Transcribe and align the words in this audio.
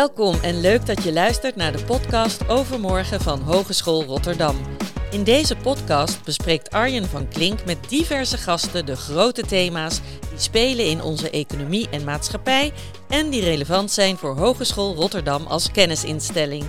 Welkom 0.00 0.34
en 0.42 0.60
leuk 0.60 0.86
dat 0.86 1.02
je 1.02 1.12
luistert 1.12 1.56
naar 1.56 1.72
de 1.72 1.84
podcast 1.84 2.48
Overmorgen 2.48 3.20
van 3.20 3.40
Hogeschool 3.40 4.04
Rotterdam. 4.04 4.56
In 5.10 5.24
deze 5.24 5.56
podcast 5.56 6.24
bespreekt 6.24 6.70
Arjen 6.70 7.04
van 7.04 7.28
Klink 7.28 7.64
met 7.64 7.88
diverse 7.88 8.36
gasten 8.36 8.86
de 8.86 8.96
grote 8.96 9.42
thema's 9.42 10.00
die 10.30 10.38
spelen 10.38 10.84
in 10.84 11.02
onze 11.02 11.30
economie 11.30 11.88
en 11.88 12.04
maatschappij 12.04 12.72
en 13.08 13.30
die 13.30 13.40
relevant 13.40 13.90
zijn 13.90 14.16
voor 14.16 14.36
Hogeschool 14.36 14.94
Rotterdam 14.94 15.46
als 15.46 15.70
kennisinstelling. 15.70 16.64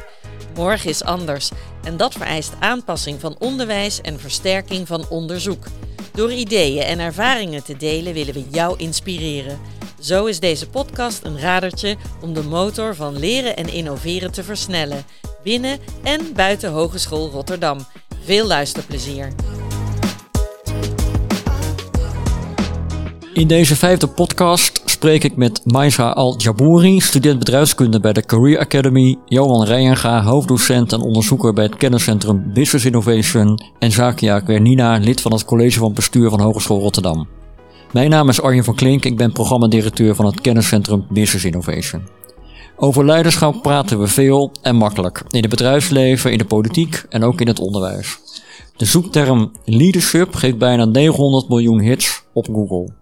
Morgen 0.56 0.90
is 0.90 1.04
anders 1.04 1.52
en 1.84 1.98
dat 1.98 2.14
vereist 2.14 2.54
aanpassing 2.60 3.20
van 3.20 3.36
onderwijs 3.40 4.02
en 4.02 4.20
versterking 4.20 4.88
van 4.88 5.10
onderzoek. 5.10 5.66
Door 6.14 6.32
ideeën 6.32 6.84
en 6.84 7.00
ervaringen 7.00 7.64
te 7.64 7.78
delen 7.78 8.14
willen 8.14 8.34
we 8.34 8.46
jou 8.50 8.78
inspireren. 8.78 9.60
Zo 10.02 10.26
is 10.26 10.40
deze 10.40 10.70
podcast 10.70 11.24
een 11.24 11.40
radertje 11.40 11.96
om 12.22 12.34
de 12.34 12.44
motor 12.44 12.96
van 12.96 13.20
leren 13.20 13.58
en 13.58 13.74
innoveren 13.74 14.32
te 14.32 14.44
versnellen, 14.44 15.04
binnen 15.44 15.78
en 16.04 16.22
buiten 16.36 16.72
Hogeschool 16.72 17.30
Rotterdam. 17.30 17.78
Veel 18.24 18.48
luisterplezier. 18.48 19.34
In 23.34 23.48
deze 23.48 23.76
vijfde 23.76 24.08
podcast 24.08 24.82
spreek 24.86 25.24
ik 25.24 25.36
met 25.36 25.62
Maisa 25.66 26.10
Al-Jabouri, 26.10 27.00
student 27.00 27.40
bedrijfskunde 27.40 28.00
bij 28.00 28.14
de 28.14 28.26
Career 28.26 28.60
Academy, 28.60 29.18
Johan 29.26 29.66
Rijenga, 29.66 30.24
hoofddocent 30.24 30.94
en 30.94 31.02
onderzoeker 31.02 31.54
bij 31.54 31.64
het 31.64 31.76
kenniscentrum 31.76 32.54
Business 32.54 32.86
Innovation 32.86 33.64
en 33.80 33.92
Zakia 33.92 34.40
Kwernina, 34.40 34.98
lid 34.98 35.22
van 35.22 35.32
het 35.32 35.46
college 35.46 35.80
van 35.80 35.94
bestuur 35.94 36.30
van 36.30 36.42
Hogeschool 36.42 36.80
Rotterdam. 36.80 37.41
Mijn 37.94 38.10
naam 38.10 38.30
is 38.30 38.42
Arjen 38.42 38.64
van 38.64 38.76
Klink, 38.76 39.06
ik 39.06 39.18
ben 39.18 39.32
programmadirecteur 39.32 40.16
van 40.16 40.26
het 40.26 40.42
kenniscentrum 40.42 41.06
Business 41.10 41.46
Innovation. 41.46 42.08
Over 42.76 43.06
leiderschap 43.06 43.62
praten 43.62 44.00
we 44.00 44.08
veel 44.08 44.52
en 44.62 44.76
makkelijk, 44.76 45.24
in 45.30 45.42
het 45.42 45.50
bedrijfsleven, 45.50 46.32
in 46.32 46.38
de 46.38 46.46
politiek 46.46 47.06
en 47.10 47.24
ook 47.24 47.42
in 47.42 47.48
het 47.48 47.60
onderwijs. 47.60 48.20
De 48.78 48.86
zoekterm 48.86 49.52
leadership 49.66 50.34
geeft 50.34 50.58
bijna 50.58 50.86
900 50.86 51.50
miljoen 51.50 51.80
hits 51.80 52.24
op 52.34 52.46
Google. 52.46 52.94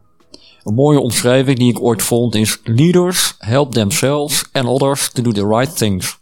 Een 0.63 0.73
mooie 0.73 0.99
omschrijving 0.99 1.57
die 1.57 1.69
ik 1.69 1.81
ooit 1.81 2.01
vond 2.01 2.35
is 2.35 2.59
Leaders 2.63 3.35
help 3.37 3.71
themselves 3.71 4.45
and 4.51 4.67
others 4.67 5.11
to 5.11 5.21
do 5.21 5.31
the 5.31 5.47
right 5.47 5.77
things. 5.77 6.19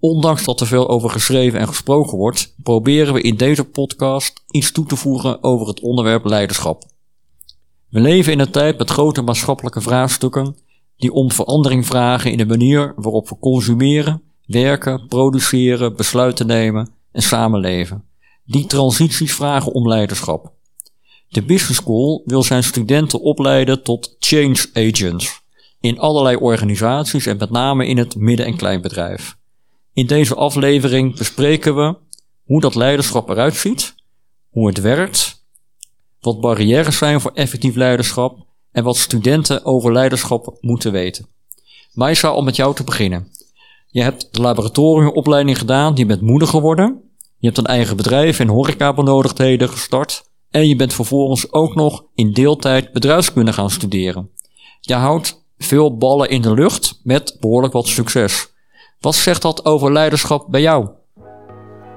Ondanks 0.00 0.44
dat 0.44 0.60
er 0.60 0.66
veel 0.66 0.88
over 0.88 1.10
geschreven 1.10 1.60
en 1.60 1.68
gesproken 1.68 2.18
wordt, 2.18 2.54
proberen 2.62 3.14
we 3.14 3.20
in 3.20 3.36
deze 3.36 3.64
podcast 3.64 4.42
iets 4.50 4.72
toe 4.72 4.86
te 4.86 4.96
voegen 4.96 5.42
over 5.42 5.66
het 5.66 5.80
onderwerp 5.80 6.24
leiderschap. 6.24 6.90
We 7.92 8.00
leven 8.00 8.32
in 8.32 8.40
een 8.40 8.50
tijd 8.50 8.78
met 8.78 8.90
grote 8.90 9.22
maatschappelijke 9.22 9.80
vraagstukken 9.80 10.56
die 10.96 11.12
om 11.12 11.32
verandering 11.32 11.86
vragen 11.86 12.30
in 12.30 12.36
de 12.36 12.46
manier 12.46 12.92
waarop 12.96 13.28
we 13.28 13.38
consumeren, 13.38 14.22
werken, 14.46 15.06
produceren, 15.08 15.96
besluiten 15.96 16.46
nemen 16.46 16.90
en 17.10 17.22
samenleven. 17.22 18.04
Die 18.44 18.66
transities 18.66 19.34
vragen 19.34 19.72
om 19.72 19.88
leiderschap. 19.88 20.52
De 21.28 21.42
Business 21.42 21.80
School 21.80 22.22
wil 22.24 22.42
zijn 22.42 22.64
studenten 22.64 23.20
opleiden 23.20 23.82
tot 23.82 24.16
change 24.18 24.66
agents 24.72 25.42
in 25.80 25.98
allerlei 25.98 26.36
organisaties 26.36 27.26
en 27.26 27.36
met 27.36 27.50
name 27.50 27.86
in 27.86 27.98
het 27.98 28.16
midden- 28.16 28.46
en 28.46 28.56
kleinbedrijf. 28.56 29.36
In 29.92 30.06
deze 30.06 30.34
aflevering 30.34 31.16
bespreken 31.16 31.76
we 31.76 31.96
hoe 32.44 32.60
dat 32.60 32.74
leiderschap 32.74 33.28
eruit 33.28 33.54
ziet, 33.54 33.94
hoe 34.50 34.66
het 34.66 34.80
werkt, 34.80 35.41
wat 36.22 36.40
barrières 36.40 36.98
zijn 36.98 37.20
voor 37.20 37.30
effectief 37.34 37.74
leiderschap 37.74 38.38
en 38.72 38.84
wat 38.84 38.96
studenten 38.96 39.64
over 39.64 39.92
leiderschap 39.92 40.56
moeten 40.60 40.92
weten. 40.92 41.26
Maisa, 41.92 42.34
om 42.34 42.44
met 42.44 42.56
jou 42.56 42.74
te 42.74 42.84
beginnen. 42.84 43.28
Je 43.86 44.02
hebt 44.02 44.28
de 44.30 44.40
laboratoriumopleiding 44.40 45.58
gedaan, 45.58 45.96
je 45.96 46.06
bent 46.06 46.20
moeder 46.20 46.48
geworden. 46.48 47.00
Je 47.38 47.46
hebt 47.46 47.58
een 47.58 47.66
eigen 47.66 47.96
bedrijf 47.96 48.38
en 48.38 48.48
horecabenodigdheden 48.48 49.68
gestart. 49.68 50.30
En 50.50 50.68
je 50.68 50.76
bent 50.76 50.94
vervolgens 50.94 51.52
ook 51.52 51.74
nog 51.74 52.04
in 52.14 52.32
deeltijd 52.32 52.92
bedrijfskunde 52.92 53.52
gaan 53.52 53.70
studeren. 53.70 54.30
Je 54.80 54.94
houdt 54.94 55.44
veel 55.58 55.96
ballen 55.96 56.30
in 56.30 56.42
de 56.42 56.54
lucht 56.54 57.00
met 57.02 57.36
behoorlijk 57.40 57.72
wat 57.72 57.86
succes. 57.86 58.48
Wat 59.00 59.14
zegt 59.14 59.42
dat 59.42 59.64
over 59.64 59.92
leiderschap 59.92 60.46
bij 60.50 60.60
jou? 60.60 60.88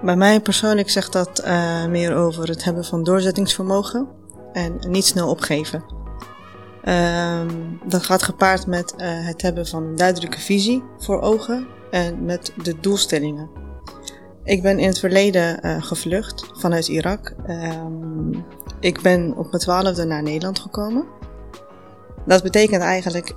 Bij 0.06 0.16
mij 0.16 0.42
persoonlijk 0.42 0.90
zegt 0.90 1.14
dat 1.14 1.44
uh, 1.46 1.86
meer 1.86 2.16
over 2.16 2.48
het 2.48 2.64
hebben 2.64 2.86
van 2.86 3.04
doorzettingsvermogen 3.04 4.08
en 4.54 4.78
niet 4.88 5.06
snel 5.06 5.30
opgeven. 5.30 5.84
Uh, 6.84 7.42
dat 7.86 8.04
gaat 8.04 8.24
gepaard 8.24 8.68
met 8.68 8.94
uh, 8.98 9.08
het 9.08 9.42
hebben 9.42 9.68
van 9.68 9.84
een 9.84 9.96
duidelijke 9.96 10.40
visie 10.40 10.84
voor 10.98 11.22
ogen 11.22 11.68
en 11.92 12.26
met 12.26 12.54
de 12.64 12.80
doelstellingen. 12.80 13.50
Ik 14.44 14.62
ben 14.62 14.80
in 14.80 14.88
het 14.88 15.00
verleden 15.00 15.60
uh, 15.66 15.84
gevlucht 15.84 16.46
vanuit 16.54 16.88
Irak. 16.88 17.34
Um, 17.48 18.46
ik 18.80 19.02
ben 19.02 19.34
op 19.38 19.52
mijn 19.52 19.62
twaalfde 19.64 20.06
naar 20.06 20.24
Nederland 20.24 20.60
gekomen. 20.60 21.06
Dat 22.26 22.44
betekent 22.44 22.82
eigenlijk 22.82 23.36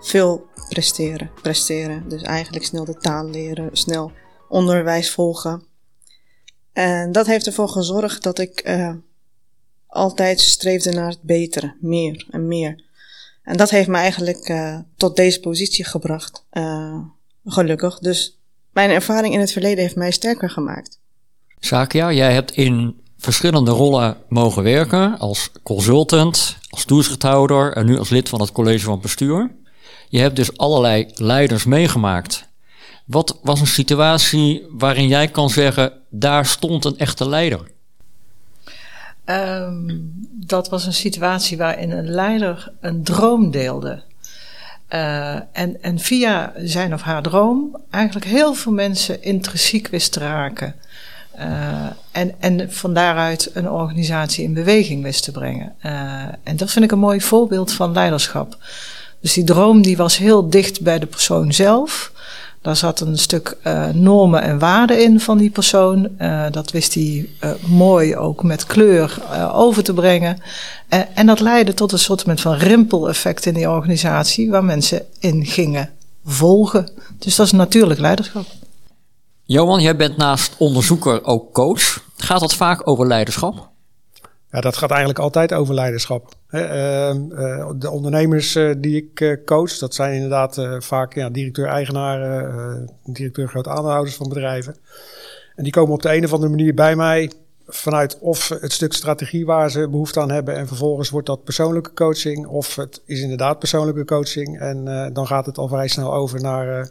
veel 0.00 0.46
presteren. 0.68 1.30
Presteren. 1.42 2.08
Dus 2.08 2.22
eigenlijk 2.22 2.64
snel 2.64 2.84
de 2.84 2.94
taal 2.94 3.24
leren, 3.24 3.68
snel 3.72 4.12
onderwijs 4.48 5.10
volgen. 5.10 5.62
En 6.72 7.12
dat 7.12 7.26
heeft 7.26 7.46
ervoor 7.46 7.68
gezorgd 7.68 8.22
dat 8.22 8.38
ik 8.38 8.80
altijd 9.86 10.40
streefde 10.40 10.92
naar 10.92 11.08
het 11.08 11.22
betere, 11.22 11.76
meer 11.80 12.26
en 12.30 12.48
meer. 12.48 12.84
En 13.42 13.56
dat 13.56 13.70
heeft 13.70 13.88
me 13.88 13.96
eigenlijk 13.96 14.54
tot 14.96 15.16
deze 15.16 15.40
positie 15.40 15.84
gebracht. 15.84 16.44
gelukkig. 17.44 17.98
Dus 17.98 18.38
mijn 18.72 18.90
ervaring 18.90 19.34
in 19.34 19.40
het 19.40 19.52
verleden 19.52 19.78
heeft 19.78 19.96
mij 19.96 20.10
sterker 20.10 20.50
gemaakt. 20.50 20.98
Zakia, 21.58 22.12
jij 22.12 22.32
hebt 22.32 22.50
in 22.50 23.00
verschillende 23.18 23.70
rollen 23.70 24.16
mogen 24.28 24.62
werken 24.62 25.18
als 25.18 25.50
consultant, 25.62 26.56
als 26.68 26.84
toezichthouder 26.84 27.72
en 27.72 27.86
nu 27.86 27.98
als 27.98 28.08
lid 28.08 28.28
van 28.28 28.40
het 28.40 28.52
college 28.52 28.84
van 28.84 29.00
bestuur. 29.00 29.50
Je 30.08 30.18
hebt 30.18 30.36
dus 30.36 30.56
allerlei 30.56 31.10
leiders 31.14 31.64
meegemaakt. 31.64 32.47
Wat 33.08 33.38
was 33.42 33.60
een 33.60 33.66
situatie 33.66 34.66
waarin 34.70 35.08
jij 35.08 35.28
kan 35.28 35.50
zeggen, 35.50 35.92
daar 36.10 36.46
stond 36.46 36.84
een 36.84 36.98
echte 36.98 37.28
leider? 37.28 37.60
Um, 39.24 40.12
dat 40.32 40.68
was 40.68 40.86
een 40.86 40.92
situatie 40.92 41.56
waarin 41.56 41.90
een 41.90 42.10
leider 42.10 42.72
een 42.80 43.02
droom 43.02 43.50
deelde. 43.50 44.02
Uh, 44.90 45.34
en, 45.52 45.82
en 45.82 45.98
via 45.98 46.52
zijn 46.56 46.94
of 46.94 47.02
haar 47.02 47.22
droom 47.22 47.76
eigenlijk 47.90 48.26
heel 48.26 48.54
veel 48.54 48.72
mensen 48.72 49.22
intrinsiek 49.22 49.88
wist 49.88 50.12
te 50.12 50.20
raken. 50.20 50.74
Uh, 51.38 51.86
en, 52.10 52.34
en 52.38 52.72
van 52.72 52.94
daaruit 52.94 53.50
een 53.54 53.70
organisatie 53.70 54.44
in 54.44 54.54
beweging 54.54 55.02
wist 55.02 55.24
te 55.24 55.32
brengen. 55.32 55.74
Uh, 55.82 56.22
en 56.42 56.56
dat 56.56 56.70
vind 56.70 56.84
ik 56.84 56.92
een 56.92 56.98
mooi 56.98 57.20
voorbeeld 57.20 57.72
van 57.72 57.92
leiderschap. 57.92 58.56
Dus 59.20 59.32
die 59.32 59.44
droom 59.44 59.82
die 59.82 59.96
was 59.96 60.16
heel 60.16 60.50
dicht 60.50 60.80
bij 60.80 60.98
de 60.98 61.06
persoon 61.06 61.52
zelf. 61.52 62.12
Daar 62.62 62.76
zat 62.76 63.00
een 63.00 63.18
stuk 63.18 63.56
uh, 63.66 63.88
normen 63.88 64.42
en 64.42 64.58
waarden 64.58 65.02
in 65.02 65.20
van 65.20 65.38
die 65.38 65.50
persoon. 65.50 66.08
Uh, 66.20 66.46
dat 66.50 66.70
wist 66.70 66.94
hij 66.94 67.28
uh, 67.40 67.50
mooi 67.66 68.16
ook 68.16 68.42
met 68.42 68.66
kleur 68.66 69.18
over 69.52 69.82
te 69.82 69.94
brengen. 69.94 70.38
en 71.14 71.26
dat 71.26 71.40
leidde 71.40 71.74
tot 71.74 71.92
een 71.92 71.98
soort 71.98 72.24
van 72.40 72.54
rimpeleffect 72.54 73.46
in 73.46 73.54
die 73.54 73.70
organisatie, 73.70 74.50
waar 74.50 74.64
mensen 74.64 75.02
in 75.18 75.46
gingen 75.46 75.90
volgen. 76.24 76.90
Dus 77.18 77.36
dat 77.36 77.46
is 77.46 77.52
natuurlijk 77.52 78.00
leiderschap. 78.00 78.46
Johan, 79.44 79.80
jij 79.80 79.96
bent 79.96 80.16
naast 80.16 80.54
onderzoeker 80.58 81.24
ook 81.24 81.52
coach. 81.52 82.02
Gaat 82.16 82.40
dat 82.40 82.54
vaak 82.54 82.88
over 82.88 83.06
leiderschap? 83.06 83.68
Ja, 84.50 84.60
dat 84.60 84.76
gaat 84.76 84.90
eigenlijk 84.90 85.18
altijd 85.18 85.54
over 85.54 85.74
leiderschap. 85.74 86.34
Ehm, 86.48 87.32
eh, 87.32 87.70
de 87.76 87.90
ondernemers 87.90 88.54
eh, 88.54 88.74
die 88.78 88.96
ik 88.96 89.20
eh, 89.20 89.36
coach, 89.44 89.78
dat 89.78 89.94
zijn 89.94 90.14
inderdaad 90.14 90.66
vaak 90.78 91.14
ja, 91.14 91.30
directeur-eigenaren, 91.30 92.90
directeur 93.04 93.48
grote 93.48 93.68
aandeelhouders 93.68 94.16
van 94.16 94.28
bedrijven. 94.28 94.76
En 95.56 95.62
die 95.62 95.72
komen 95.72 95.94
op 95.94 96.02
de 96.02 96.14
een 96.14 96.24
of 96.24 96.32
andere 96.32 96.50
manier 96.50 96.74
bij 96.74 96.96
mij 96.96 97.30
vanuit 97.66 98.18
of 98.18 98.48
het 98.48 98.72
stuk 98.72 98.92
strategie 98.92 99.46
waar 99.46 99.70
ze 99.70 99.88
behoefte 99.88 100.20
aan 100.20 100.30
hebben. 100.30 100.56
En 100.56 100.66
vervolgens 100.66 101.10
wordt 101.10 101.26
dat 101.26 101.44
persoonlijke 101.44 101.92
coaching. 101.94 102.46
Of 102.46 102.76
het 102.76 103.02
is 103.04 103.20
inderdaad 103.20 103.58
persoonlijke 103.58 104.04
coaching. 104.04 104.58
En 104.58 104.84
dan 105.12 105.26
gaat 105.26 105.46
het 105.46 105.58
al 105.58 105.68
vrij 105.68 105.88
snel 105.88 106.14
over 106.14 106.40
naar, 106.40 106.90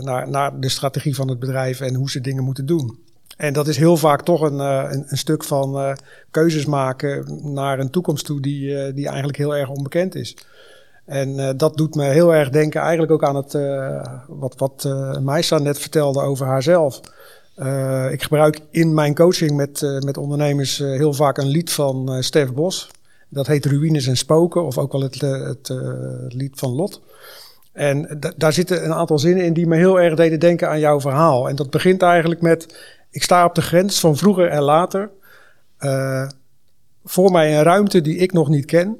naar, 0.00 0.30
naar 0.30 0.60
de 0.60 0.68
strategie 0.68 1.14
van 1.14 1.28
het 1.28 1.38
bedrijf 1.38 1.80
en 1.80 1.94
hoe 1.94 2.10
ze 2.10 2.20
dingen 2.20 2.44
moeten 2.44 2.66
doen. 2.66 3.03
En 3.36 3.52
dat 3.52 3.68
is 3.68 3.76
heel 3.76 3.96
vaak 3.96 4.22
toch 4.22 4.40
een, 4.40 4.58
uh, 4.58 4.86
een, 4.90 5.04
een, 5.06 5.18
stuk 5.18 5.44
van 5.44 5.76
uh, 5.76 5.92
keuzes 6.30 6.64
maken 6.64 7.40
naar 7.52 7.78
een 7.78 7.90
toekomst 7.90 8.24
toe 8.24 8.40
die, 8.40 8.68
uh, 8.68 8.94
die 8.94 9.06
eigenlijk 9.06 9.38
heel 9.38 9.56
erg 9.56 9.68
onbekend 9.68 10.14
is. 10.14 10.36
En 11.04 11.56
dat 11.56 11.76
doet 11.76 11.94
me 11.94 12.04
heel 12.04 12.34
erg 12.34 12.50
denken 12.50 12.80
eigenlijk 12.80 13.12
ook 13.12 13.24
aan 13.24 13.36
het, 13.36 13.52
wat, 14.28 14.54
wat 14.56 14.88
Meisa 15.20 15.58
net 15.58 15.78
vertelde 15.78 16.20
over 16.20 16.46
haarzelf. 16.46 17.00
ik 18.10 18.22
gebruik 18.22 18.60
in 18.70 18.94
mijn 18.94 19.14
coaching 19.14 19.50
met, 19.50 20.00
met 20.04 20.16
ondernemers 20.16 20.78
heel 20.78 21.12
vaak 21.12 21.38
een 21.38 21.46
lied 21.46 21.72
van 21.72 22.22
Stef 22.22 22.52
Bos. 22.52 22.90
Dat 23.28 23.46
heet 23.46 23.66
Ruïnes 23.66 24.06
en 24.06 24.16
Spoken, 24.16 24.64
of 24.64 24.78
ook 24.78 24.92
wel 24.92 25.02
het, 25.02 25.20
het 25.20 25.68
lied 26.28 26.58
van 26.58 26.70
Lot. 26.70 27.00
En 27.72 28.18
daar 28.36 28.52
zitten 28.52 28.84
een 28.84 28.94
aantal 28.94 29.18
zinnen 29.18 29.44
in 29.44 29.52
die 29.52 29.66
me 29.66 29.76
heel 29.76 30.00
erg 30.00 30.14
deden 30.14 30.40
denken 30.40 30.68
aan 30.68 30.80
jouw 30.80 31.00
verhaal. 31.00 31.48
En 31.48 31.56
dat 31.56 31.70
begint 31.70 32.02
eigenlijk 32.02 32.40
met: 32.40 32.74
Ik 33.14 33.22
sta 33.22 33.44
op 33.44 33.54
de 33.54 33.62
grens 33.62 34.00
van 34.00 34.16
vroeger 34.16 34.48
en 34.48 34.62
later. 34.62 35.10
Uh, 35.80 36.28
voor 37.04 37.30
mij 37.30 37.56
een 37.56 37.62
ruimte 37.62 38.00
die 38.00 38.16
ik 38.16 38.32
nog 38.32 38.48
niet 38.48 38.64
ken. 38.64 38.96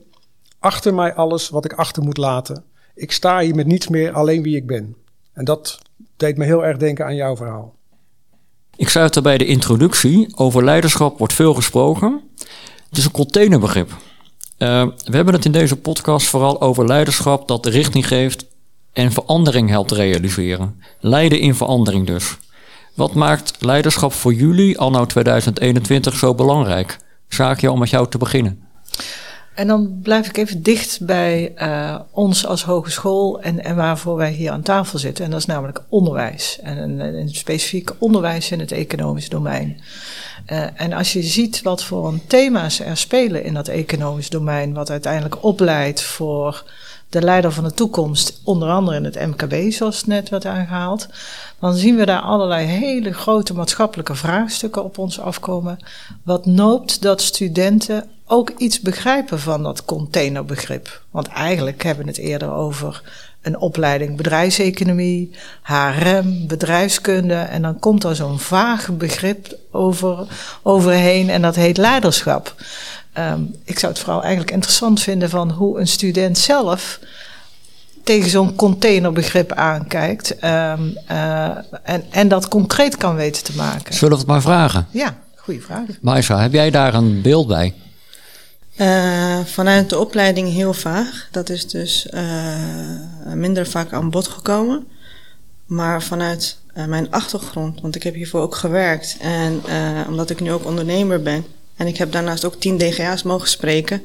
Achter 0.59 0.95
mij 0.95 1.15
alles 1.15 1.49
wat 1.49 1.65
ik 1.65 1.73
achter 1.73 2.03
moet 2.03 2.17
laten. 2.17 2.65
Ik 2.95 3.13
sta 3.13 3.41
hier 3.41 3.55
met 3.55 3.67
niets 3.67 3.89
meer, 3.89 4.13
alleen 4.13 4.43
wie 4.43 4.57
ik 4.57 4.67
ben. 4.67 4.97
En 5.33 5.45
dat 5.45 5.79
deed 6.17 6.37
me 6.37 6.45
heel 6.45 6.65
erg 6.65 6.77
denken 6.77 7.05
aan 7.05 7.15
jouw 7.15 7.37
verhaal. 7.37 7.75
Ik 8.77 8.89
sluit 8.89 9.15
daarbij 9.15 9.39
de 9.39 9.47
introductie. 9.47 10.37
Over 10.37 10.65
leiderschap 10.65 11.19
wordt 11.19 11.35
veel 11.35 11.55
gesproken. 11.55 12.21
Het 12.89 12.99
is 12.99 13.05
een 13.05 13.11
containerbegrip. 13.11 13.91
Uh, 13.91 14.87
we 15.05 15.17
hebben 15.17 15.35
het 15.35 15.45
in 15.45 15.53
deze 15.53 15.77
podcast 15.77 16.27
vooral 16.27 16.61
over 16.61 16.87
leiderschap 16.87 17.49
dat 17.49 17.67
richting 17.67 18.07
geeft 18.07 18.47
en 18.93 19.13
verandering 19.13 19.69
helpt 19.69 19.91
realiseren. 19.91 20.83
Leiden 21.01 21.41
in 21.41 21.55
verandering 21.55 22.07
dus. 22.07 22.39
Wat 22.95 23.15
maakt 23.15 23.65
leiderschap 23.65 24.13
voor 24.13 24.35
jullie 24.35 24.79
anno 24.79 25.07
2021 25.07 26.15
zo 26.15 26.35
belangrijk? 26.35 26.99
Zaakje 27.29 27.71
om 27.71 27.79
met 27.79 27.91
jou 27.91 28.09
te 28.09 28.19
beginnen. 28.19 28.63
En 29.55 29.67
dan 29.67 29.99
blijf 30.03 30.29
ik 30.29 30.37
even 30.37 30.63
dicht 30.63 30.99
bij 31.01 31.53
uh, 31.57 31.99
ons 32.11 32.47
als 32.47 32.65
hogeschool 32.65 33.41
en, 33.41 33.65
en 33.65 33.77
waarvoor 33.77 34.17
wij 34.17 34.31
hier 34.31 34.51
aan 34.51 34.63
tafel 34.63 34.99
zitten. 34.99 35.25
En 35.25 35.31
dat 35.31 35.41
is 35.41 35.47
namelijk 35.47 35.83
onderwijs. 35.89 36.59
En 36.63 37.01
een 37.01 37.29
specifiek 37.29 37.91
onderwijs 37.99 38.51
in 38.51 38.61
het 38.61 38.73
economisch 38.73 39.29
domein. 39.29 39.81
Uh, 40.53 40.67
en 40.75 40.93
als 40.93 41.13
je 41.13 41.23
ziet 41.23 41.63
wat 41.63 41.85
voor 41.85 42.09
een 42.09 42.27
thema's 42.27 42.81
er 42.81 42.97
spelen 42.97 43.45
in 43.45 43.55
dat 43.55 43.69
economisch 43.69 44.31
domein, 44.31 44.75
wat 44.75 44.91
uiteindelijk 44.91 45.45
opleidt 45.45 46.03
voor 46.03 46.65
de 47.15 47.23
leider 47.23 47.53
van 47.53 47.65
de 47.65 47.75
toekomst, 47.75 48.41
onder 48.45 48.69
andere 48.69 48.97
in 48.97 49.05
het 49.05 49.27
MKB, 49.27 49.73
zoals 49.73 50.05
net 50.05 50.29
werd 50.29 50.47
aangehaald, 50.47 51.09
dan 51.59 51.75
zien 51.75 51.97
we 51.97 52.07
daar 52.07 52.21
allerlei 52.21 52.67
hele 52.67 53.13
grote 53.13 53.55
maatschappelijke 53.55 54.15
vraagstukken 54.15 54.85
op 54.85 54.99
ons 54.99 55.21
afkomen. 55.21 55.79
Wat 56.23 56.47
noopt 56.47 57.03
dat 57.03 57.23
studenten 57.23 58.09
ook 58.27 58.51
iets 58.57 58.81
begrijpen 58.81 59.41
van 59.41 59.63
dat 59.63 59.85
containerbegrip? 59.85 61.03
Want 61.11 61.29
eigenlijk 61.29 61.83
hebben 61.83 62.05
we 62.05 62.11
het 62.11 62.21
eerder 62.21 62.53
over 62.53 63.03
een 63.43 63.59
opleiding 63.59 64.17
bedrijfseconomie, 64.17 65.31
HRM, 65.63 66.47
bedrijfskunde. 66.47 67.35
En 67.35 67.63
dan 67.63 67.79
komt 67.79 68.05
er 68.05 68.17
zo'n 68.17 68.39
vaag 68.39 68.97
begrip 68.97 69.59
over, 69.71 70.27
overheen 70.63 71.31
en 71.31 71.43
dat 71.43 71.55
heet 71.55 71.77
leiderschap. 71.77 72.55
Um, 73.19 73.55
ik 73.65 73.79
zou 73.79 73.93
het 73.93 74.01
vooral 74.01 74.23
eigenlijk 74.23 74.51
interessant 74.51 75.01
vinden 75.01 75.31
van 75.31 75.51
hoe 75.51 75.81
een 75.81 75.89
student 75.89 76.39
zelf 76.39 76.99
tegen 78.05 78.31
zo'n 78.31 78.55
containerbegrip 78.55 79.53
aankijkt 79.53 80.31
um, 80.45 80.97
uh, 81.11 81.57
en, 81.83 82.05
en 82.11 82.29
dat 82.29 82.49
concreet 82.49 82.97
kan 82.97 83.15
weten 83.15 83.45
te 83.45 83.57
maken. 83.57 83.95
Zullen 83.95 84.13
we 84.13 84.19
het 84.19 84.27
maar 84.27 84.43
vragen? 84.43 84.87
Ja, 84.91 85.19
goede 85.37 85.61
vraag. 85.61 85.87
Maisa, 86.01 86.41
heb 86.41 86.53
jij 86.53 86.71
daar 86.71 86.95
een 86.95 87.23
beeld 87.23 87.47
bij? 87.47 87.75
Uh, 88.77 89.39
vanuit 89.45 89.91
de 89.91 89.99
opleiding 89.99 90.53
heel 90.53 90.75
vaag. 90.75 91.29
Dat 91.31 91.49
is 91.49 91.69
dus 91.69 92.09
uh, 92.15 92.23
minder 93.35 93.67
vaak 93.67 93.93
aan 93.93 94.11
bod 94.11 94.29
gekomen. 94.29 94.87
Maar 95.67 96.03
vanuit 96.03 96.59
mijn 96.87 97.11
achtergrond, 97.11 97.81
want 97.81 97.95
ik 97.95 98.03
heb 98.03 98.15
hiervoor 98.15 98.41
ook 98.41 98.55
gewerkt 98.55 99.17
en 99.21 99.63
omdat 100.09 100.31
ik 100.31 100.41
nu 100.41 100.53
ook 100.53 100.67
ondernemer 100.67 101.23
ben, 101.23 101.45
en 101.77 101.87
ik 101.87 101.97
heb 101.97 102.13
daarnaast 102.13 102.45
ook 102.45 102.61
tien 102.61 102.79
DGA's 102.79 103.23
mogen 103.23 103.49
spreken. 103.49 104.03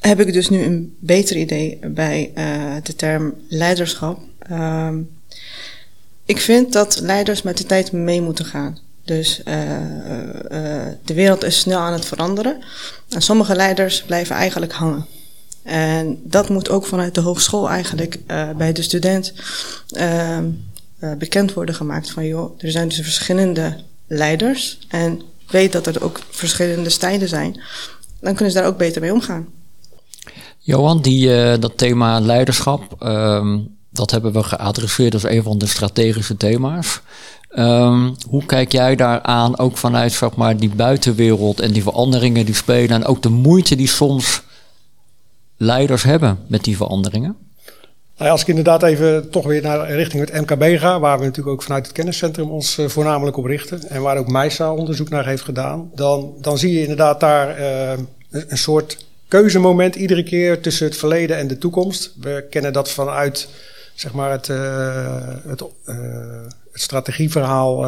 Heb 0.00 0.20
ik 0.20 0.32
dus 0.32 0.48
nu 0.48 0.62
een 0.62 0.96
beter 0.98 1.36
idee 1.36 1.78
bij 1.82 2.32
uh, 2.34 2.74
de 2.82 2.94
term 2.94 3.34
leiderschap. 3.48 4.20
Uh, 4.50 4.88
ik 6.24 6.40
vind 6.40 6.72
dat 6.72 7.00
leiders 7.00 7.42
met 7.42 7.58
de 7.58 7.64
tijd 7.64 7.92
mee 7.92 8.20
moeten 8.20 8.44
gaan. 8.44 8.78
Dus 9.04 9.38
uh, 9.38 9.44
de 11.04 11.14
wereld 11.14 11.44
is 11.44 11.58
snel 11.58 11.78
aan 11.78 11.92
het 11.92 12.04
veranderen. 12.04 12.62
En 13.08 13.22
sommige 13.22 13.56
leiders 13.56 14.02
blijven 14.02 14.36
eigenlijk 14.36 14.72
hangen. 14.72 15.06
En 15.62 16.20
dat 16.24 16.48
moet 16.48 16.70
ook 16.70 16.86
vanuit 16.86 17.14
de 17.14 17.20
hogeschool 17.20 17.70
eigenlijk 17.70 18.18
bij 18.56 18.72
de 18.72 18.82
student 18.82 19.32
ehm, 19.90 20.44
bekend 21.18 21.52
worden 21.52 21.74
gemaakt. 21.74 22.10
Van 22.10 22.26
joh, 22.26 22.54
er 22.58 22.70
zijn 22.70 22.88
dus 22.88 23.00
verschillende 23.00 23.76
leiders. 24.06 24.78
En 24.88 25.22
weet 25.50 25.72
dat 25.72 25.86
er 25.86 26.04
ook 26.04 26.20
verschillende 26.30 26.90
stijlen 26.90 27.28
zijn, 27.28 27.60
dan 28.20 28.34
kunnen 28.34 28.52
ze 28.52 28.58
daar 28.58 28.68
ook 28.68 28.78
beter 28.78 29.00
mee 29.00 29.12
omgaan. 29.12 29.46
Johan, 30.58 31.02
die, 31.02 31.28
uh, 31.28 31.54
dat 31.60 31.78
thema 31.78 32.20
leiderschap, 32.20 32.96
um, 33.02 33.76
dat 33.90 34.10
hebben 34.10 34.32
we 34.32 34.42
geadresseerd 34.42 35.14
als 35.14 35.24
een 35.24 35.42
van 35.42 35.58
de 35.58 35.66
strategische 35.66 36.36
thema's. 36.36 37.00
Um, 37.58 38.14
hoe 38.28 38.46
kijk 38.46 38.72
jij 38.72 38.96
daaraan, 38.96 39.58
ook 39.58 39.76
vanuit 39.76 40.12
zeg 40.12 40.34
maar, 40.34 40.56
die 40.56 40.68
buitenwereld 40.68 41.60
en 41.60 41.72
die 41.72 41.82
veranderingen 41.82 42.46
die 42.46 42.54
spelen 42.54 42.90
en 42.90 43.04
ook 43.04 43.22
de 43.22 43.28
moeite 43.28 43.76
die 43.76 43.88
soms 43.88 44.42
leiders 45.56 46.02
hebben 46.02 46.38
met 46.46 46.64
die 46.64 46.76
veranderingen? 46.76 47.36
Nou 48.20 48.32
als 48.32 48.40
ik 48.40 48.48
inderdaad 48.48 48.82
even 48.82 49.30
toch 49.30 49.46
weer 49.46 49.62
naar 49.62 49.90
richting 49.90 50.28
het 50.28 50.40
MKB 50.40 50.78
ga, 50.78 51.00
waar 51.00 51.18
we 51.18 51.24
natuurlijk 51.24 51.54
ook 51.54 51.62
vanuit 51.62 51.86
het 51.86 51.94
kenniscentrum 51.94 52.50
ons 52.50 52.78
uh, 52.78 52.88
voornamelijk 52.88 53.36
op 53.36 53.44
richten 53.44 53.88
en 53.88 54.02
waar 54.02 54.16
ook 54.16 54.28
MISA 54.28 54.74
onderzoek 54.74 55.08
naar 55.08 55.26
heeft 55.26 55.42
gedaan, 55.42 55.90
dan, 55.94 56.34
dan 56.40 56.58
zie 56.58 56.72
je 56.72 56.80
inderdaad 56.80 57.20
daar 57.20 57.60
uh, 57.60 57.92
een 58.30 58.58
soort 58.58 59.06
keuzemoment 59.28 59.94
iedere 59.94 60.22
keer 60.22 60.60
tussen 60.60 60.86
het 60.86 60.96
verleden 60.96 61.36
en 61.36 61.46
de 61.46 61.58
toekomst. 61.58 62.12
We 62.20 62.46
kennen 62.50 62.72
dat 62.72 62.90
vanuit 62.90 63.48
zeg 63.94 64.12
maar 64.12 64.30
het, 64.30 64.48
uh, 64.48 65.28
het, 65.46 65.62
het 65.84 66.82
strategieverhaal, 66.82 67.80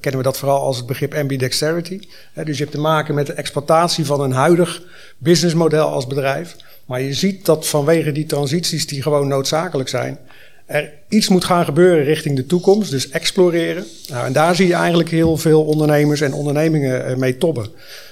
kennen 0.00 0.20
we 0.20 0.22
dat 0.22 0.38
vooral 0.38 0.60
als 0.60 0.76
het 0.76 0.86
begrip 0.86 1.14
ambidexterity. 1.14 2.00
dus 2.44 2.56
je 2.56 2.62
hebt 2.62 2.74
te 2.74 2.82
maken 2.82 3.14
met 3.14 3.26
de 3.26 3.32
exploitatie 3.32 4.06
van 4.06 4.20
een 4.20 4.32
huidig 4.32 4.82
businessmodel 5.18 5.88
als 5.88 6.06
bedrijf. 6.06 6.56
Maar 6.86 7.02
je 7.02 7.14
ziet 7.14 7.44
dat 7.44 7.66
vanwege 7.66 8.12
die 8.12 8.26
transities 8.26 8.86
die 8.86 9.02
gewoon 9.02 9.28
noodzakelijk 9.28 9.88
zijn, 9.88 10.18
er 10.66 10.92
iets 11.08 11.28
moet 11.28 11.44
gaan 11.44 11.64
gebeuren 11.64 12.04
richting 12.04 12.36
de 12.36 12.46
toekomst, 12.46 12.90
dus 12.90 13.08
exploreren. 13.08 13.84
Nou, 14.08 14.26
en 14.26 14.32
daar 14.32 14.54
zie 14.54 14.66
je 14.66 14.74
eigenlijk 14.74 15.10
heel 15.10 15.36
veel 15.36 15.64
ondernemers 15.64 16.20
en 16.20 16.32
ondernemingen 16.32 17.06
eh, 17.06 17.16
mee 17.16 17.38
tobben. 17.38 17.68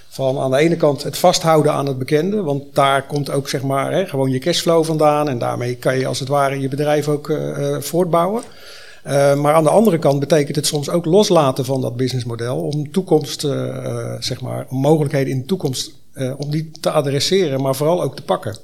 Van 0.09 0.39
aan 0.39 0.51
de 0.51 0.57
ene 0.57 0.77
kant 0.77 1.03
het 1.03 1.19
vasthouden 1.19 1.73
aan 1.73 1.87
het 1.87 1.99
bekende, 1.99 2.43
want 2.43 2.75
daar 2.75 3.07
komt 3.07 3.31
ook 3.31 3.49
zeg 3.49 3.63
maar 3.63 3.93
hè, 3.93 4.07
gewoon 4.07 4.31
je 4.31 4.39
cashflow 4.39 4.85
vandaan 4.85 5.29
en 5.29 5.39
daarmee 5.39 5.77
kan 5.77 5.99
je 5.99 6.07
als 6.07 6.19
het 6.19 6.29
ware 6.29 6.61
je 6.61 6.69
bedrijf 6.69 7.09
ook 7.09 7.29
uh, 7.29 7.77
voortbouwen. 7.81 8.43
Uh, 9.07 9.35
maar 9.35 9.55
aan 9.55 9.65
de 9.65 9.71
andere 9.71 9.99
kant 9.99 10.21
betekent 10.21 10.57
het 10.57 10.67
soms 10.67 10.91
ook 10.91 11.05
loslaten 11.05 11.65
van 11.65 11.81
dat 11.81 11.97
businessmodel 11.97 12.61
om 12.61 12.91
toekomst, 12.91 13.41
zeg 14.19 14.41
maar, 14.41 14.67
mogelijkheden 14.69 15.33
in 15.33 15.41
de 15.41 15.47
toekomst 15.47 15.93
uh, 16.15 16.33
om 16.37 16.51
die 16.51 16.71
te 16.81 16.91
adresseren, 16.91 17.63
maar 17.63 17.75
vooral 17.75 18.03
ook 18.03 18.17
te 18.17 18.23
pakken. 18.23 18.59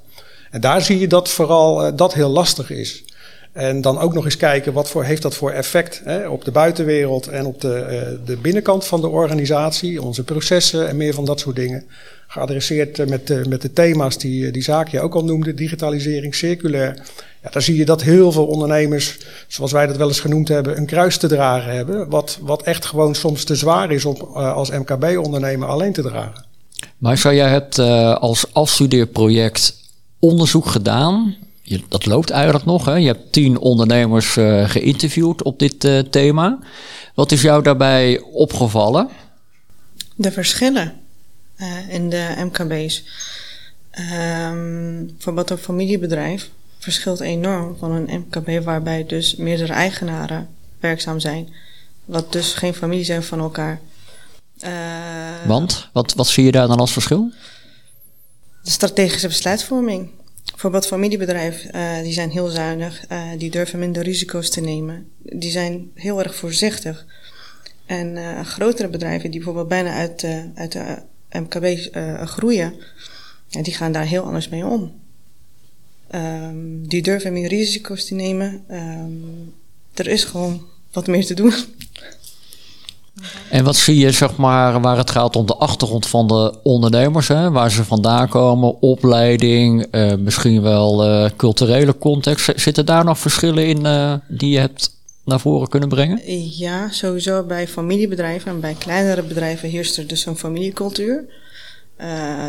En 0.51 0.61
daar 0.61 0.83
zie 0.83 0.99
je 0.99 1.09
dat 1.09 1.29
vooral 1.29 1.87
uh, 1.87 1.93
dat 1.97 2.15
heel 2.15 2.29
lastig 2.29 2.71
is. 2.71 3.05
En 3.53 3.81
dan 3.81 3.99
ook 3.99 4.15
nog 4.15 4.25
eens 4.25 4.37
kijken 4.37 4.73
wat 4.73 4.89
voor, 4.89 5.05
heeft 5.05 5.23
dat 5.23 5.35
voor 5.35 5.51
effect 5.51 6.01
hè, 6.05 6.29
op 6.29 6.45
de 6.45 6.51
buitenwereld 6.51 7.27
en 7.27 7.47
op 7.47 7.61
de, 7.61 7.87
uh, 7.91 8.27
de 8.27 8.37
binnenkant 8.37 8.87
van 8.87 9.01
de 9.01 9.09
organisatie, 9.09 10.03
onze 10.03 10.25
processen 10.25 10.89
en 10.89 10.97
meer 10.97 11.15
van 11.15 11.25
dat 11.25 11.41
soort 11.41 11.57
dingen. 11.57 11.85
Geadresseerd 12.27 13.09
met, 13.09 13.49
met 13.49 13.63
de 13.63 13.73
thema's 13.73 14.19
die, 14.19 14.51
die 14.51 14.63
Zaakje 14.63 15.01
ook 15.01 15.15
al 15.15 15.25
noemde, 15.25 15.55
digitalisering, 15.55 16.35
circulair. 16.35 17.03
Ja, 17.43 17.51
daar 17.51 17.63
zie 17.63 17.77
je 17.77 17.85
dat 17.85 18.03
heel 18.03 18.33
veel 18.33 18.47
ondernemers, 18.47 19.19
zoals 19.47 19.73
wij 19.73 19.87
dat 19.87 19.97
wel 19.97 20.09
eens 20.09 20.21
genoemd 20.21 20.49
hebben, 20.49 20.77
een 20.77 20.87
kruis 20.87 21.17
te 21.17 21.27
dragen 21.27 21.73
hebben. 21.73 22.09
Wat, 22.09 22.39
wat 22.41 22.63
echt 22.63 22.85
gewoon 22.85 23.15
soms 23.15 23.45
te 23.45 23.55
zwaar 23.55 23.91
is 23.91 24.05
om 24.05 24.17
als 24.35 24.71
MKB-ondernemer 24.71 25.69
alleen 25.69 25.93
te 25.93 26.03
dragen. 26.03 26.48
Maar 26.99 27.35
jij 27.35 27.49
hebt 27.49 27.79
uh, 27.79 28.17
als 28.17 28.55
afstudeerproject 28.55 29.75
onderzoek 30.19 30.67
gedaan. 30.67 31.37
Dat 31.89 32.07
loopt 32.07 32.31
eigenlijk 32.31 32.65
nog. 32.65 32.85
Hè? 32.85 32.95
Je 32.95 33.07
hebt 33.07 33.33
tien 33.33 33.59
ondernemers 33.59 34.37
uh, 34.37 34.69
geïnterviewd 34.69 35.43
op 35.43 35.59
dit 35.59 35.85
uh, 35.85 35.99
thema. 35.99 36.59
Wat 37.15 37.33
is 37.33 37.43
jou 37.43 37.63
daarbij 37.63 38.21
opgevallen? 38.21 39.09
De 40.15 40.33
verschillen 40.33 40.95
in 41.89 42.11
de 42.11 42.35
MKB's. 42.39 43.05
Um, 44.51 45.07
bijvoorbeeld 45.07 45.51
een 45.51 45.59
familiebedrijf 45.59 46.51
verschilt 46.79 47.21
enorm 47.21 47.77
van 47.79 47.93
een 47.93 48.25
MKB 48.27 48.65
waarbij 48.65 49.07
dus 49.07 49.37
meerdere 49.37 49.73
eigenaren 49.73 50.49
werkzaam 50.81 51.21
zijn. 51.21 51.49
Wat 52.05 52.33
dus 52.33 52.55
geen 52.55 52.75
familie 52.75 53.05
zijn 53.05 53.23
van 53.23 53.39
elkaar. 53.39 53.81
Uh, 54.65 55.47
Want? 55.47 55.89
Wat, 55.93 56.15
wat 56.15 56.27
zie 56.27 56.45
je 56.45 56.53
daar 56.53 56.69
dan 56.69 56.79
als 56.79 56.93
verschil? 56.93 57.33
De 58.63 58.71
strategische 58.71 59.29
besluitvorming. 59.29 60.11
Bijvoorbeeld 60.51 60.87
familiebedrijven, 60.87 61.77
uh, 61.77 62.03
die 62.03 62.13
zijn 62.13 62.31
heel 62.31 62.49
zuinig, 62.49 63.05
uh, 63.09 63.23
die 63.39 63.51
durven 63.51 63.79
minder 63.79 64.03
risico's 64.03 64.51
te 64.51 64.61
nemen. 64.61 65.09
Die 65.19 65.51
zijn 65.51 65.91
heel 65.95 66.23
erg 66.23 66.35
voorzichtig. 66.35 67.07
En 67.87 68.45
grotere 68.45 68.89
bedrijven 68.89 69.31
die 69.31 69.39
bijvoorbeeld 69.39 69.69
bijna 69.69 69.93
uit, 69.93 70.27
uit 70.55 70.73
de 70.73 71.03
MKB 71.31 71.95
groeien, 72.29 72.75
die 73.49 73.75
gaan 73.75 73.93
daar 73.93 74.05
heel 74.05 74.23
anders 74.23 74.49
mee 74.49 74.67
om. 74.67 74.93
Ehm, 76.11 76.83
die 76.83 77.03
durven 77.03 77.33
meer 77.33 77.49
risico's 77.49 78.05
te 78.05 78.15
nemen. 78.15 78.65
Ehm, 78.69 79.11
er 79.95 80.07
is 80.07 80.25
gewoon 80.25 80.67
wat 80.93 81.07
meer 81.07 81.27
te 81.27 81.35
doen. 81.35 81.53
En 83.51 83.65
wat 83.65 83.77
zie 83.77 83.97
je, 83.97 84.11
zeg 84.11 84.37
maar, 84.37 84.81
waar 84.81 84.97
het 84.97 85.11
gaat 85.11 85.37
om 85.37 85.47
de 85.47 85.57
achtergrond 85.57 86.07
van 86.07 86.27
de 86.27 86.59
ondernemers, 86.63 87.29
hè? 87.29 87.51
waar 87.51 87.71
ze 87.71 87.85
vandaan 87.85 88.29
komen, 88.29 88.83
opleiding, 88.83 89.87
uh, 89.91 90.15
misschien 90.15 90.63
wel 90.63 91.09
uh, 91.09 91.31
culturele 91.37 91.99
context. 91.99 92.53
Zitten 92.57 92.87
daar 92.87 93.05
nog 93.05 93.19
verschillen 93.19 93.67
in 93.67 93.85
uh, 93.85 94.15
die 94.29 94.51
je 94.51 94.59
hebt 94.59 94.97
naar 95.25 95.41
voren 95.41 95.69
kunnen 95.69 95.89
brengen? 95.89 96.21
Ja, 96.59 96.91
sowieso 96.91 97.43
bij 97.43 97.69
familiebedrijven 97.69 98.51
en 98.51 98.61
bij 98.61 98.75
kleinere 98.79 99.23
bedrijven 99.23 99.69
heerst 99.69 99.97
er 99.97 100.07
dus 100.07 100.27
een 100.27 100.37
familiecultuur. 100.37 101.25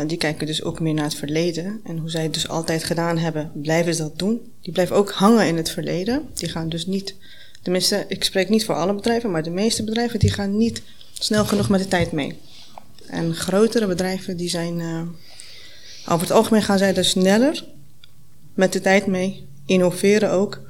die 0.06 0.18
kijken 0.18 0.46
dus 0.46 0.62
ook 0.62 0.80
meer 0.80 0.94
naar 0.94 1.04
het 1.04 1.14
verleden. 1.14 1.80
En 1.84 1.98
hoe 1.98 2.10
zij 2.10 2.22
het 2.22 2.34
dus 2.34 2.48
altijd 2.48 2.84
gedaan 2.84 3.18
hebben, 3.18 3.50
blijven 3.54 3.94
ze 3.94 4.02
dat 4.02 4.18
doen. 4.18 4.40
Die 4.62 4.72
blijven 4.72 4.96
ook 4.96 5.10
hangen 5.10 5.46
in 5.46 5.56
het 5.56 5.70
verleden. 5.70 6.22
Die 6.34 6.48
gaan 6.48 6.68
dus 6.68 6.86
niet 6.86 7.14
Tenminste, 7.62 8.04
ik 8.08 8.24
spreek 8.24 8.48
niet 8.48 8.64
voor 8.64 8.74
alle 8.74 8.94
bedrijven, 8.94 9.30
maar 9.30 9.42
de 9.42 9.50
meeste 9.50 9.84
bedrijven 9.84 10.18
die 10.18 10.30
gaan 10.30 10.56
niet 10.56 10.82
snel 11.12 11.44
genoeg 11.44 11.68
met 11.68 11.80
de 11.80 11.88
tijd 11.88 12.12
mee. 12.12 12.38
En 13.06 13.34
grotere 13.34 13.86
bedrijven 13.86 14.36
die 14.36 14.48
zijn, 14.48 14.78
uh, 14.78 15.00
over 16.06 16.26
het 16.26 16.36
algemeen 16.36 16.62
gaan 16.62 16.78
zij 16.78 16.94
er 16.94 17.04
sneller 17.04 17.64
met 18.54 18.72
de 18.72 18.80
tijd 18.80 19.06
mee, 19.06 19.48
innoveren 19.66 20.30
ook. 20.30 20.60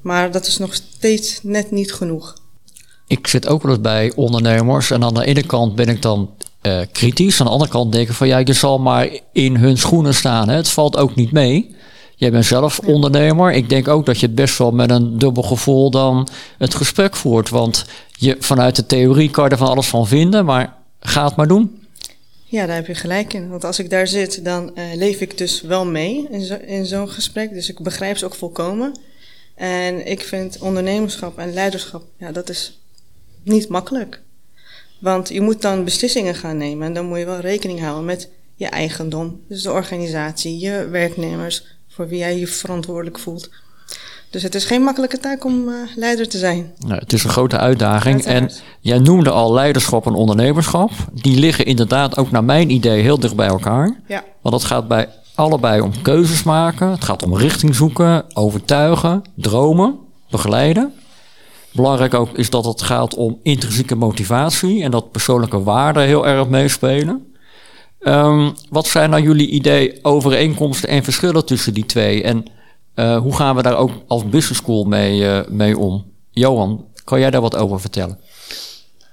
Maar 0.00 0.30
dat 0.30 0.46
is 0.46 0.58
nog 0.58 0.74
steeds 0.74 1.42
net 1.42 1.70
niet 1.70 1.92
genoeg. 1.92 2.42
Ik 3.06 3.26
zit 3.26 3.48
ook 3.48 3.62
wel 3.62 3.72
eens 3.72 3.80
bij 3.80 4.12
ondernemers 4.14 4.90
en 4.90 5.04
aan 5.04 5.14
de 5.14 5.24
ene 5.24 5.46
kant 5.46 5.74
ben 5.74 5.88
ik 5.88 6.02
dan 6.02 6.30
uh, 6.62 6.80
kritisch. 6.92 7.40
Aan 7.40 7.46
de 7.46 7.52
andere 7.52 7.70
kant 7.70 7.92
denk 7.92 8.08
ik 8.08 8.14
van 8.14 8.26
ja, 8.26 8.38
je 8.38 8.52
zal 8.52 8.78
maar 8.78 9.18
in 9.32 9.56
hun 9.56 9.78
schoenen 9.78 10.14
staan. 10.14 10.48
Hè. 10.48 10.54
Het 10.54 10.68
valt 10.68 10.96
ook 10.96 11.14
niet 11.14 11.32
mee. 11.32 11.74
Jij 12.16 12.30
bent 12.30 12.44
zelf 12.44 12.78
ondernemer. 12.78 13.52
Ik 13.52 13.68
denk 13.68 13.88
ook 13.88 14.06
dat 14.06 14.20
je 14.20 14.26
het 14.26 14.34
best 14.34 14.58
wel 14.58 14.70
met 14.70 14.90
een 14.90 15.18
dubbel 15.18 15.42
gevoel 15.42 15.90
dan 15.90 16.28
het 16.58 16.74
gesprek 16.74 17.16
voert. 17.16 17.48
Want 17.48 17.84
je, 18.16 18.36
vanuit 18.38 18.76
de 18.76 18.86
theorie 18.86 19.30
kan 19.30 19.44
je 19.44 19.50
er 19.50 19.56
van 19.56 19.68
alles 19.68 19.88
van 19.88 20.06
vinden, 20.06 20.44
maar 20.44 20.76
ga 21.00 21.24
het 21.24 21.36
maar 21.36 21.48
doen. 21.48 21.82
Ja, 22.44 22.66
daar 22.66 22.76
heb 22.76 22.86
je 22.86 22.94
gelijk 22.94 23.32
in. 23.32 23.48
Want 23.48 23.64
als 23.64 23.78
ik 23.78 23.90
daar 23.90 24.06
zit, 24.06 24.44
dan 24.44 24.72
uh, 24.74 24.84
leef 24.94 25.20
ik 25.20 25.38
dus 25.38 25.60
wel 25.60 25.86
mee 25.86 26.26
in, 26.30 26.40
zo, 26.40 26.54
in 26.54 26.86
zo'n 26.86 27.08
gesprek. 27.08 27.52
Dus 27.52 27.68
ik 27.68 27.80
begrijp 27.80 28.16
ze 28.16 28.24
ook 28.24 28.34
volkomen. 28.34 28.98
En 29.54 30.06
ik 30.06 30.20
vind 30.20 30.58
ondernemerschap 30.58 31.38
en 31.38 31.52
leiderschap, 31.52 32.02
ja, 32.18 32.32
dat 32.32 32.48
is 32.48 32.80
niet 33.42 33.68
makkelijk. 33.68 34.22
Want 35.00 35.28
je 35.28 35.40
moet 35.40 35.62
dan 35.62 35.84
beslissingen 35.84 36.34
gaan 36.34 36.56
nemen. 36.56 36.86
En 36.86 36.92
dan 36.92 37.06
moet 37.06 37.18
je 37.18 37.24
wel 37.24 37.40
rekening 37.40 37.80
houden 37.80 38.04
met 38.04 38.28
je 38.54 38.66
eigendom. 38.66 39.40
Dus 39.48 39.62
de 39.62 39.72
organisatie, 39.72 40.58
je 40.58 40.88
werknemers, 40.88 41.73
voor 41.94 42.08
wie 42.08 42.18
jij 42.18 42.38
je 42.38 42.46
verantwoordelijk 42.46 43.18
voelt. 43.18 43.48
Dus 44.30 44.42
het 44.42 44.54
is 44.54 44.64
geen 44.64 44.82
makkelijke 44.82 45.18
taak 45.18 45.44
om 45.44 45.68
uh, 45.68 45.74
leider 45.96 46.28
te 46.28 46.38
zijn. 46.38 46.72
Nou, 46.78 47.00
het 47.00 47.12
is 47.12 47.24
een 47.24 47.30
grote 47.30 47.58
uitdaging. 47.58 48.24
En 48.24 48.50
jij 48.80 48.98
noemde 48.98 49.30
al 49.30 49.52
leiderschap 49.52 50.06
en 50.06 50.14
ondernemerschap. 50.14 50.90
Die 51.12 51.38
liggen 51.38 51.66
inderdaad 51.66 52.16
ook 52.16 52.30
naar 52.30 52.44
mijn 52.44 52.70
idee 52.70 53.02
heel 53.02 53.18
dicht 53.18 53.36
bij 53.36 53.46
elkaar. 53.46 54.00
Ja. 54.08 54.24
Want 54.42 54.54
het 54.54 54.64
gaat 54.64 54.88
bij 54.88 55.08
allebei 55.34 55.80
om 55.80 56.02
keuzes 56.02 56.42
maken. 56.42 56.90
Het 56.90 57.04
gaat 57.04 57.22
om 57.22 57.36
richting 57.36 57.74
zoeken, 57.74 58.24
overtuigen, 58.32 59.22
dromen, 59.34 59.98
begeleiden. 60.30 60.92
Belangrijk 61.72 62.14
ook 62.14 62.36
is 62.36 62.50
dat 62.50 62.64
het 62.64 62.82
gaat 62.82 63.14
om 63.14 63.38
intrinsieke 63.42 63.94
motivatie 63.94 64.82
en 64.82 64.90
dat 64.90 65.10
persoonlijke 65.10 65.62
waarden 65.62 66.02
heel 66.02 66.26
erg 66.26 66.48
meespelen. 66.48 67.33
Um, 68.06 68.54
wat 68.70 68.86
zijn 68.86 69.10
nou 69.10 69.22
jullie 69.22 69.48
idee 69.48 69.98
overeenkomsten 70.02 70.88
en 70.88 71.04
verschillen 71.04 71.46
tussen 71.46 71.74
die 71.74 71.86
twee? 71.86 72.22
En 72.22 72.44
uh, 72.94 73.16
hoe 73.16 73.36
gaan 73.36 73.56
we 73.56 73.62
daar 73.62 73.76
ook 73.76 73.90
als 74.06 74.28
business 74.28 74.60
school 74.60 74.84
mee, 74.84 75.20
uh, 75.20 75.40
mee 75.48 75.78
om? 75.78 76.04
Johan, 76.30 76.84
kan 77.04 77.20
jij 77.20 77.30
daar 77.30 77.40
wat 77.40 77.56
over 77.56 77.80
vertellen? 77.80 78.18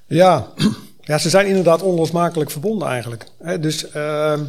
Ja, 0.08 0.48
ja 1.02 1.18
ze 1.18 1.30
zijn 1.30 1.48
inderdaad 1.48 1.82
onlosmakelijk 1.82 2.52
verbonden 2.52 2.88
eigenlijk. 2.88 3.26
dus 3.60 3.86
uh, 3.96 4.40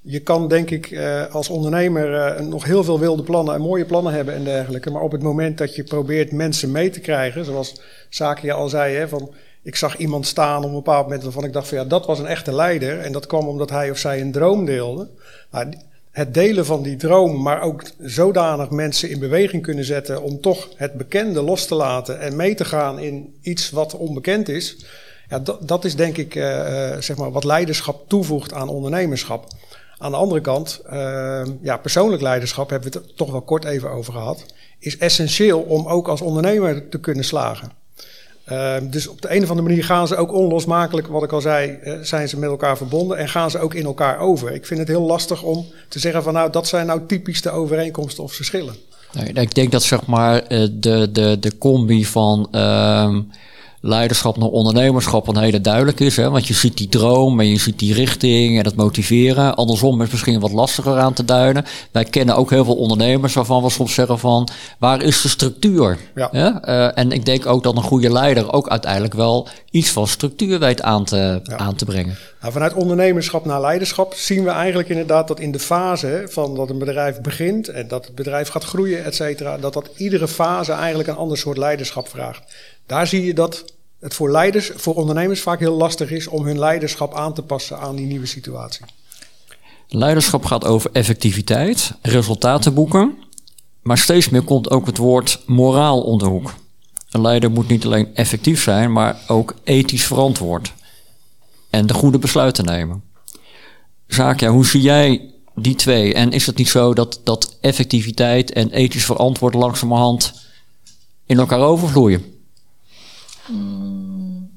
je 0.00 0.20
kan 0.20 0.48
denk 0.48 0.70
ik 0.70 0.90
uh, 0.90 1.34
als 1.34 1.48
ondernemer 1.48 2.36
nog 2.44 2.64
heel 2.64 2.84
veel 2.84 2.98
wilde 2.98 3.22
plannen 3.22 3.54
en 3.54 3.60
mooie 3.60 3.84
plannen 3.84 4.12
hebben 4.12 4.34
en 4.34 4.44
dergelijke. 4.44 4.90
Maar 4.90 5.02
op 5.02 5.12
het 5.12 5.22
moment 5.22 5.58
dat 5.58 5.74
je 5.74 5.84
probeert 5.84 6.32
mensen 6.32 6.70
mee 6.70 6.90
te 6.90 7.00
krijgen, 7.00 7.44
zoals 7.44 7.80
Zakia 8.08 8.54
al 8.54 8.68
zei, 8.68 9.08
van 9.08 9.30
ik 9.66 9.76
zag 9.76 9.96
iemand 9.96 10.26
staan 10.26 10.62
op 10.62 10.68
een 10.68 10.74
bepaald 10.74 11.04
moment 11.04 11.22
waarvan 11.22 11.44
ik 11.44 11.52
dacht 11.52 11.68
van 11.68 11.78
ja, 11.78 11.84
dat 11.84 12.06
was 12.06 12.18
een 12.18 12.26
echte 12.26 12.52
leider. 12.52 13.00
En 13.00 13.12
dat 13.12 13.26
kwam 13.26 13.48
omdat 13.48 13.70
hij 13.70 13.90
of 13.90 13.98
zij 13.98 14.20
een 14.20 14.32
droom 14.32 14.64
deelde. 14.64 15.08
Nou, 15.50 15.72
het 16.10 16.34
delen 16.34 16.66
van 16.66 16.82
die 16.82 16.96
droom, 16.96 17.42
maar 17.42 17.62
ook 17.62 17.82
zodanig 17.98 18.70
mensen 18.70 19.10
in 19.10 19.18
beweging 19.18 19.62
kunnen 19.62 19.84
zetten 19.84 20.22
om 20.22 20.40
toch 20.40 20.68
het 20.76 20.92
bekende 20.92 21.42
los 21.42 21.66
te 21.66 21.74
laten 21.74 22.20
en 22.20 22.36
mee 22.36 22.54
te 22.54 22.64
gaan 22.64 22.98
in 22.98 23.34
iets 23.40 23.70
wat 23.70 23.94
onbekend 23.94 24.48
is. 24.48 24.86
Ja, 25.28 25.38
dat, 25.38 25.68
dat 25.68 25.84
is 25.84 25.96
denk 25.96 26.16
ik 26.16 26.34
uh, 26.34 26.44
zeg 26.98 27.16
maar 27.16 27.32
wat 27.32 27.44
leiderschap 27.44 28.08
toevoegt 28.08 28.52
aan 28.52 28.68
ondernemerschap. 28.68 29.46
Aan 29.98 30.10
de 30.10 30.16
andere 30.16 30.40
kant, 30.40 30.82
uh, 30.92 31.42
ja, 31.60 31.76
persoonlijk 31.76 32.22
leiderschap 32.22 32.70
hebben 32.70 32.92
we 32.92 32.98
het 32.98 33.16
toch 33.16 33.30
wel 33.30 33.42
kort 33.42 33.64
even 33.64 33.90
over 33.90 34.12
gehad, 34.12 34.44
is 34.78 34.98
essentieel 34.98 35.60
om 35.60 35.86
ook 35.86 36.08
als 36.08 36.20
ondernemer 36.20 36.88
te 36.88 37.00
kunnen 37.00 37.24
slagen. 37.24 37.84
Uh, 38.52 38.76
dus 38.82 39.08
op 39.08 39.22
de 39.22 39.34
een 39.34 39.42
of 39.42 39.50
andere 39.50 39.68
manier 39.68 39.84
gaan 39.84 40.08
ze 40.08 40.16
ook 40.16 40.32
onlosmakelijk, 40.32 41.06
wat 41.06 41.22
ik 41.22 41.32
al 41.32 41.40
zei, 41.40 41.78
uh, 41.84 41.98
zijn 42.02 42.28
ze 42.28 42.38
met 42.38 42.50
elkaar 42.50 42.76
verbonden 42.76 43.16
en 43.16 43.28
gaan 43.28 43.50
ze 43.50 43.58
ook 43.58 43.74
in 43.74 43.84
elkaar 43.84 44.18
over. 44.18 44.52
Ik 44.52 44.66
vind 44.66 44.80
het 44.80 44.88
heel 44.88 45.02
lastig 45.02 45.42
om 45.42 45.66
te 45.88 45.98
zeggen 45.98 46.22
van 46.22 46.32
nou, 46.32 46.50
dat 46.50 46.66
zijn 46.66 46.86
nou 46.86 47.00
typisch 47.06 47.42
de 47.42 47.50
overeenkomsten 47.50 48.24
of 48.24 48.32
verschillen. 48.32 48.74
Nee, 49.12 49.32
ik 49.32 49.54
denk 49.54 49.72
dat 49.72 49.82
zeg 49.82 50.06
maar 50.06 50.52
uh, 50.52 50.68
de, 50.72 51.08
de, 51.12 51.36
de 51.40 51.58
combi 51.58 52.04
van 52.04 52.48
ehm, 52.50 53.20
leiderschap 53.80 54.36
naar 54.36 54.48
ondernemerschap 54.48 55.28
een 55.28 55.38
hele 55.38 55.60
duidelijk 55.60 56.00
is. 56.00 56.16
Hè? 56.16 56.30
Want 56.30 56.46
je 56.46 56.54
ziet 56.54 56.76
die 56.76 56.88
droom 56.88 57.40
en 57.40 57.48
je 57.48 57.58
ziet 57.58 57.78
die 57.78 57.94
richting 57.94 58.58
en 58.58 58.64
het 58.64 58.76
motiveren. 58.76 59.54
Andersom 59.54 60.02
is 60.02 60.10
misschien 60.10 60.40
wat 60.40 60.52
lastiger 60.52 60.98
aan 60.98 61.12
te 61.12 61.24
duiden. 61.24 61.64
Wij 61.90 62.04
kennen 62.04 62.36
ook 62.36 62.50
heel 62.50 62.64
veel 62.64 62.76
ondernemers 62.76 63.34
waarvan 63.34 63.62
we 63.62 63.70
soms 63.70 63.94
zeggen 63.94 64.18
van... 64.18 64.48
waar 64.78 65.02
is 65.02 65.22
de 65.22 65.28
structuur? 65.28 65.98
Ja. 66.14 66.32
Uh, 66.32 66.98
en 66.98 67.12
ik 67.12 67.24
denk 67.24 67.46
ook 67.46 67.62
dat 67.62 67.76
een 67.76 67.82
goede 67.82 68.12
leider 68.12 68.52
ook 68.52 68.68
uiteindelijk 68.68 69.14
wel 69.14 69.48
iets 69.70 69.90
van 69.90 70.06
structuur 70.06 70.58
weet 70.58 70.82
aan 70.82 71.04
te, 71.04 71.40
ja. 71.42 71.56
aan 71.56 71.74
te 71.74 71.84
brengen. 71.84 72.16
Nou, 72.40 72.52
vanuit 72.52 72.74
ondernemerschap 72.74 73.44
naar 73.44 73.60
leiderschap 73.60 74.14
zien 74.14 74.44
we 74.44 74.50
eigenlijk 74.50 74.88
inderdaad 74.88 75.28
dat 75.28 75.40
in 75.40 75.52
de 75.52 75.58
fase 75.58 76.26
van 76.28 76.54
dat 76.54 76.70
een 76.70 76.78
bedrijf 76.78 77.20
begint... 77.20 77.68
en 77.68 77.88
dat 77.88 78.04
het 78.06 78.14
bedrijf 78.14 78.48
gaat 78.48 78.64
groeien, 78.64 79.04
et 79.04 79.14
cetera... 79.14 79.58
dat 79.58 79.72
dat 79.72 79.90
iedere 79.96 80.28
fase 80.28 80.72
eigenlijk 80.72 81.08
een 81.08 81.16
ander 81.16 81.38
soort 81.38 81.56
leiderschap 81.56 82.08
vraagt. 82.08 82.42
Daar 82.86 83.06
zie 83.06 83.24
je 83.24 83.34
dat 83.34 83.64
het 84.00 84.14
voor 84.14 84.30
leiders, 84.30 84.70
voor 84.76 84.94
ondernemers 84.94 85.40
vaak 85.40 85.58
heel 85.58 85.76
lastig 85.76 86.10
is 86.10 86.26
om 86.26 86.44
hun 86.46 86.58
leiderschap 86.58 87.14
aan 87.14 87.34
te 87.34 87.42
passen 87.42 87.78
aan 87.78 87.96
die 87.96 88.06
nieuwe 88.06 88.26
situatie. 88.26 88.84
Leiderschap 89.88 90.44
gaat 90.44 90.64
over 90.64 90.90
effectiviteit, 90.92 91.92
resultaten 92.02 92.74
boeken, 92.74 93.14
maar 93.82 93.98
steeds 93.98 94.28
meer 94.28 94.42
komt 94.42 94.70
ook 94.70 94.86
het 94.86 94.96
woord 94.96 95.42
moraal 95.46 96.02
onder 96.02 96.28
hoek. 96.28 96.54
Een 97.10 97.20
leider 97.20 97.50
moet 97.50 97.68
niet 97.68 97.84
alleen 97.84 98.14
effectief 98.14 98.62
zijn, 98.62 98.92
maar 98.92 99.16
ook 99.26 99.54
ethisch 99.64 100.06
verantwoord 100.06 100.72
en 101.70 101.86
de 101.86 101.94
goede 101.94 102.18
besluiten 102.18 102.64
nemen. 102.64 103.02
Zaakja, 104.06 104.50
hoe 104.50 104.66
zie 104.66 104.80
jij 104.80 105.34
die 105.54 105.74
twee? 105.74 106.14
En 106.14 106.32
is 106.32 106.46
het 106.46 106.56
niet 106.56 106.68
zo 106.68 106.94
dat, 106.94 107.20
dat 107.24 107.56
effectiviteit 107.60 108.52
en 108.52 108.70
ethisch 108.70 109.04
verantwoord 109.04 109.54
langzamerhand 109.54 110.32
in 111.26 111.38
elkaar 111.38 111.60
overvloeien? 111.60 112.35
Hmm. 113.46 114.54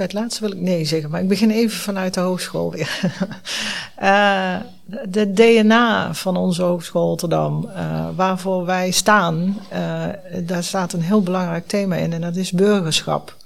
Bij 0.00 0.08
het 0.08 0.18
laatste 0.18 0.40
wil 0.40 0.52
ik 0.52 0.60
nee 0.60 0.84
zeggen, 0.84 1.10
maar 1.10 1.20
ik 1.20 1.28
begin 1.28 1.50
even 1.50 1.78
vanuit 1.78 2.14
de 2.14 2.20
hogeschool 2.20 2.70
weer. 2.70 3.00
uh, 4.02 4.56
de 5.08 5.32
DNA 5.32 6.14
van 6.14 6.36
onze 6.36 6.62
Hogeschool 6.62 7.06
Rotterdam, 7.06 7.70
uh, 7.76 8.08
waarvoor 8.16 8.64
wij 8.64 8.90
staan, 8.90 9.56
uh, 9.72 10.04
daar 10.46 10.64
staat 10.64 10.92
een 10.92 11.02
heel 11.02 11.22
belangrijk 11.22 11.66
thema 11.66 11.96
in 11.96 12.12
en 12.12 12.20
dat 12.20 12.36
is 12.36 12.52
burgerschap. 12.52 13.36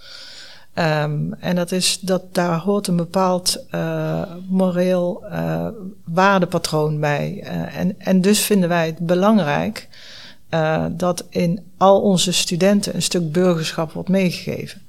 Um, 0.75 1.35
en 1.41 1.57
dat 1.57 1.73
is 1.73 1.99
dat 2.01 2.23
daar 2.35 2.59
hoort 2.59 2.87
een 2.87 2.97
bepaald 2.97 3.65
moreel 4.49 5.25
waardepatroon 6.05 7.01
bij. 7.01 7.43
En, 7.73 8.01
en 8.01 8.21
dus 8.21 8.41
vinden 8.41 8.69
wij 8.69 8.87
het 8.87 8.99
belangrijk 8.99 9.89
uh, 10.55 10.85
dat 10.91 11.25
in 11.29 11.61
al 11.77 12.01
onze 12.01 12.33
studenten 12.33 12.95
een 12.95 13.03
stuk 13.03 13.33
burgerschap 13.33 13.93
wordt 13.93 14.09
meegegeven. 14.09 14.83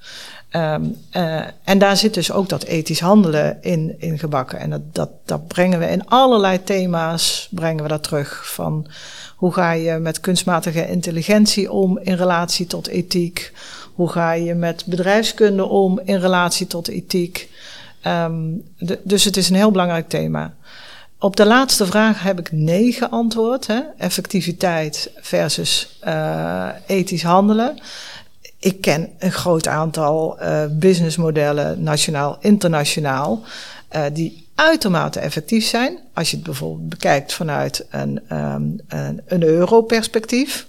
Um, 0.52 0.98
uh, 1.12 1.42
en 1.64 1.80
daar 1.80 1.98
zit 1.98 2.14
dus 2.14 2.32
ook 2.32 2.50
dat 2.50 2.64
ethisch 2.64 3.00
handelen 3.00 3.58
in, 3.62 3.96
in 3.98 4.20
gebakken. 4.20 4.60
En 4.60 4.70
dat, 4.70 4.82
dat, 4.92 5.10
dat 5.26 5.48
brengen 5.48 5.80
we 5.80 5.86
in 5.86 6.08
allerlei 6.08 6.64
thema's, 6.64 7.48
brengen 7.52 7.84
we 7.84 7.90
dat 7.90 8.04
terug. 8.04 8.54
Van 8.54 8.88
hoe 9.36 9.54
ga 9.54 9.72
je 9.72 9.98
met 9.98 10.20
kunstmatige 10.20 10.88
intelligentie 10.88 11.72
om 11.72 11.98
in 11.98 12.16
relatie 12.16 12.68
tot 12.68 12.88
ethiek? 12.88 13.54
Hoe 13.94 14.10
ga 14.10 14.32
je 14.32 14.54
met 14.54 14.84
bedrijfskunde 14.86 15.66
om 15.66 16.00
in 16.04 16.20
relatie 16.20 16.68
tot 16.68 16.88
ethiek? 16.88 17.50
De, 18.78 19.00
dus 19.04 19.24
het 19.24 19.38
is 19.38 19.50
een 19.50 19.56
heel 19.56 19.72
belangrijk 19.72 20.10
thema. 20.10 20.54
Op 21.20 21.36
de 21.36 21.46
laatste 21.46 21.86
vraag 21.86 22.24
heb 22.24 22.40
ik 22.40 22.52
nee 22.52 22.92
geantwoord. 22.92 23.68
Hè? 23.68 23.80
Effectiviteit 23.98 25.12
versus 25.16 26.00
uh, 26.08 26.68
ethisch 26.88 27.24
handelen. 27.24 27.80
Ik 28.60 28.82
ken 28.82 29.10
een 29.20 29.32
groot 29.32 29.68
aantal 29.68 30.38
uh, 30.42 30.64
businessmodellen, 30.72 31.84
nationaal, 31.84 32.38
internationaal, 32.42 33.42
uh, 33.96 34.02
die 34.14 34.48
uitermate 34.56 35.20
effectief 35.20 35.66
zijn. 35.66 36.00
Als 36.14 36.30
je 36.30 36.36
het 36.36 36.46
bijvoorbeeld 36.46 36.90
bekijkt 36.90 37.34
vanuit 37.34 37.86
een, 37.90 38.22
um, 38.32 38.80
een, 38.88 39.22
een 39.28 39.44
euro-perspectief, 39.44 40.68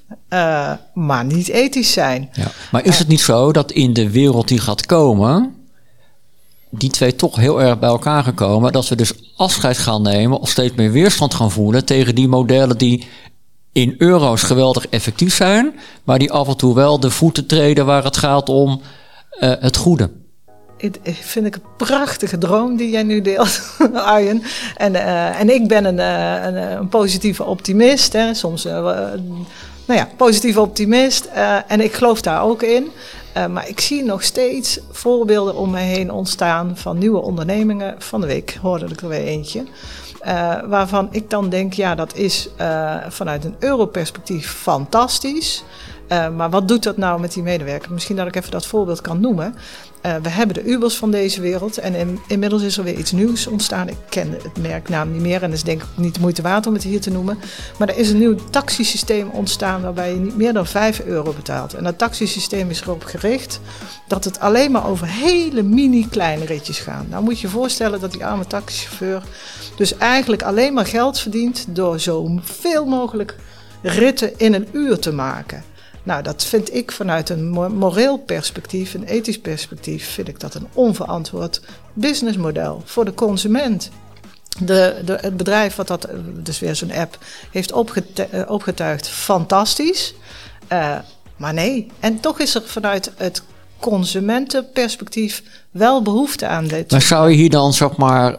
maar 0.94 1.24
niet 1.24 1.48
ethisch 1.48 1.92
zijn. 1.92 2.28
Ja. 2.32 2.50
Maar 2.70 2.84
is 2.84 2.98
het 2.98 3.08
niet 3.08 3.20
zo 3.20 3.52
dat 3.52 3.72
in 3.72 3.92
de 3.92 4.10
wereld 4.10 4.48
die 4.48 4.60
gaat 4.60 4.86
komen, 4.86 5.54
die 6.78 6.90
twee 6.90 7.16
toch 7.16 7.36
heel 7.36 7.62
erg 7.62 7.78
bij 7.78 7.88
elkaar 7.88 8.22
gekomen, 8.22 8.72
dat 8.72 8.88
we 8.88 8.94
dus 8.94 9.12
afscheid 9.36 9.78
gaan 9.78 10.02
nemen 10.02 10.40
of 10.40 10.48
steeds 10.48 10.74
meer 10.74 10.90
weerstand 10.90 11.34
gaan 11.34 11.50
voelen 11.50 11.84
tegen 11.84 12.14
die 12.14 12.28
modellen 12.28 12.78
die 12.78 13.06
in 13.72 13.94
euro's 13.98 14.42
geweldig 14.42 14.88
effectief 14.88 15.34
zijn, 15.34 15.74
maar 16.04 16.18
die 16.18 16.32
af 16.32 16.48
en 16.48 16.56
toe 16.56 16.74
wel 16.74 17.00
de 17.00 17.10
voeten 17.10 17.46
treden 17.46 17.86
waar 17.86 18.04
het 18.04 18.16
gaat 18.16 18.48
om 18.48 18.80
uh, 19.40 19.52
het 19.60 19.76
goede. 19.76 20.10
Ik 20.78 20.98
vind 21.20 21.46
ik 21.46 21.54
een 21.54 21.62
prachtige 21.76 22.38
droom 22.38 22.76
die 22.76 22.90
jij 22.90 23.02
nu 23.02 23.20
deelt, 23.22 23.60
Arjen. 23.94 24.42
En, 24.76 24.92
uh, 24.92 25.40
en 25.40 25.50
ik 25.50 25.68
ben 25.68 25.84
een, 25.84 25.98
uh, 25.98 26.44
een, 26.44 26.78
een, 26.78 26.88
positieve 26.88 27.44
optimist. 27.44 28.12
Hè. 28.12 28.34
Soms, 28.34 28.64
nou 28.64 29.24
ja, 29.86 30.08
positieve 30.16 30.60
optimist. 30.60 31.28
en 31.66 31.80
ik 31.80 31.92
geloof 31.92 32.20
daar 32.20 32.42
ook 32.42 32.62
in. 32.62 32.90
Maar 33.44 33.68
ik 33.68 33.80
zie 33.80 34.02
nog 34.02 34.22
steeds 34.22 34.80
voorbeelden 34.90 35.54
om 35.54 35.70
me 35.70 35.78
heen 35.78 36.10
ontstaan 36.10 36.76
van 36.76 36.98
nieuwe 36.98 37.20
ondernemingen. 37.20 37.94
Van 37.98 38.20
de 38.20 38.26
week 38.26 38.58
hoorde 38.62 38.86
ik 38.86 39.00
er 39.00 39.08
weer 39.08 39.24
eentje. 39.24 39.64
Uh, 40.26 40.58
waarvan 40.66 41.08
ik 41.10 41.30
dan 41.30 41.48
denk, 41.48 41.72
ja, 41.72 41.94
dat 41.94 42.14
is 42.14 42.48
uh, 42.60 42.96
vanuit 43.08 43.44
een 43.44 43.56
europerspectief 43.58 44.52
fantastisch. 44.52 45.64
Uh, 46.08 46.28
maar 46.28 46.50
wat 46.50 46.68
doet 46.68 46.82
dat 46.82 46.96
nou 46.96 47.20
met 47.20 47.32
die 47.32 47.42
medewerker? 47.42 47.92
Misschien 47.92 48.16
dat 48.16 48.26
ik 48.26 48.36
even 48.36 48.50
dat 48.50 48.66
voorbeeld 48.66 49.00
kan 49.00 49.20
noemen. 49.20 49.54
we 50.22 50.28
hebben 50.28 50.54
de 50.54 50.64
Ubers 50.64 50.96
van 50.96 51.10
deze 51.10 51.40
wereld 51.40 51.78
en 51.78 51.94
in, 51.94 52.18
inmiddels 52.28 52.62
is 52.62 52.78
er 52.78 52.84
weer 52.84 52.94
iets 52.94 53.12
nieuws 53.12 53.46
ontstaan. 53.46 53.88
Ik 53.88 53.96
ken 54.08 54.30
het 54.30 54.58
merknaam 54.60 55.12
niet 55.12 55.20
meer 55.20 55.42
en 55.42 55.52
is 55.52 55.62
denk 55.62 55.82
ik 55.82 55.88
niet 55.94 56.14
de 56.14 56.20
moeite 56.20 56.42
waard 56.42 56.66
om 56.66 56.72
het 56.72 56.82
hier 56.82 57.00
te 57.00 57.10
noemen. 57.10 57.38
Maar 57.78 57.88
er 57.88 57.96
is 57.96 58.10
een 58.10 58.18
nieuw 58.18 58.34
taxisysteem 58.50 59.28
ontstaan 59.28 59.82
waarbij 59.82 60.14
je 60.14 60.20
niet 60.20 60.36
meer 60.36 60.52
dan 60.52 60.66
5 60.66 61.00
euro 61.00 61.32
betaalt. 61.32 61.74
En 61.74 61.84
dat 61.84 61.98
taxisysteem 61.98 62.70
is 62.70 62.80
erop 62.80 63.04
gericht 63.04 63.60
dat 64.08 64.24
het 64.24 64.40
alleen 64.40 64.70
maar 64.70 64.88
over 64.88 65.06
hele 65.06 65.62
mini 65.62 66.08
kleine 66.08 66.44
ritjes 66.44 66.78
gaat. 66.78 67.08
Nou 67.08 67.22
moet 67.22 67.40
je 67.40 67.46
je 67.46 67.52
voorstellen 67.52 68.00
dat 68.00 68.12
die 68.12 68.26
arme 68.26 68.46
taxichauffeur 68.46 69.22
dus 69.76 69.96
eigenlijk 69.96 70.42
alleen 70.42 70.74
maar 70.74 70.86
geld 70.86 71.18
verdient 71.18 71.66
door 71.68 72.00
zo 72.00 72.38
veel 72.42 72.84
mogelijk 72.84 73.36
ritten 73.82 74.38
in 74.38 74.54
een 74.54 74.68
uur 74.72 74.98
te 74.98 75.12
maken. 75.12 75.64
Nou, 76.06 76.22
dat 76.22 76.44
vind 76.44 76.74
ik 76.74 76.92
vanuit 76.92 77.28
een 77.28 77.50
moreel 77.78 78.18
perspectief, 78.18 78.94
een 78.94 79.04
ethisch 79.04 79.38
perspectief, 79.38 80.10
vind 80.10 80.28
ik 80.28 80.40
dat 80.40 80.54
een 80.54 80.66
onverantwoord 80.72 81.60
businessmodel 81.92 82.82
voor 82.84 83.04
de 83.04 83.14
consument. 83.14 83.90
De, 84.58 85.02
de, 85.04 85.18
het 85.20 85.36
bedrijf 85.36 85.76
wat 85.76 85.86
dat, 85.86 86.08
dus 86.42 86.58
weer 86.58 86.74
zo'n 86.76 86.92
app, 86.92 87.18
heeft 87.50 87.72
opgetuigd, 88.46 89.08
fantastisch. 89.08 90.14
Uh, 90.72 90.96
maar 91.36 91.54
nee, 91.54 91.86
en 92.00 92.20
toch 92.20 92.40
is 92.40 92.54
er 92.54 92.62
vanuit 92.64 93.12
het 93.16 93.42
consumentenperspectief 93.80 95.42
wel 95.70 96.02
behoefte 96.02 96.46
aan 96.46 96.66
dit. 96.66 96.90
Maar 96.90 97.02
zou 97.02 97.30
je 97.30 97.36
hier 97.36 97.50
dan 97.50 97.72
zeg 97.72 97.96
maar 97.96 98.36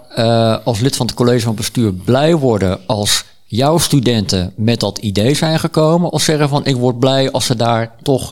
als 0.63 0.79
lid 0.79 0.95
van 0.95 1.05
het 1.05 1.15
college 1.15 1.45
van 1.45 1.55
bestuur 1.55 1.93
blij 1.93 2.35
worden 2.35 2.79
als 2.85 3.25
jouw 3.47 3.77
studenten 3.77 4.53
met 4.55 4.79
dat 4.79 4.97
idee 4.97 5.33
zijn 5.33 5.59
gekomen? 5.59 6.11
Of 6.11 6.21
zeggen 6.21 6.49
van 6.49 6.65
ik 6.65 6.75
word 6.75 6.99
blij 6.99 7.31
als 7.31 7.45
ze 7.45 7.55
daar 7.55 7.95
toch 8.01 8.29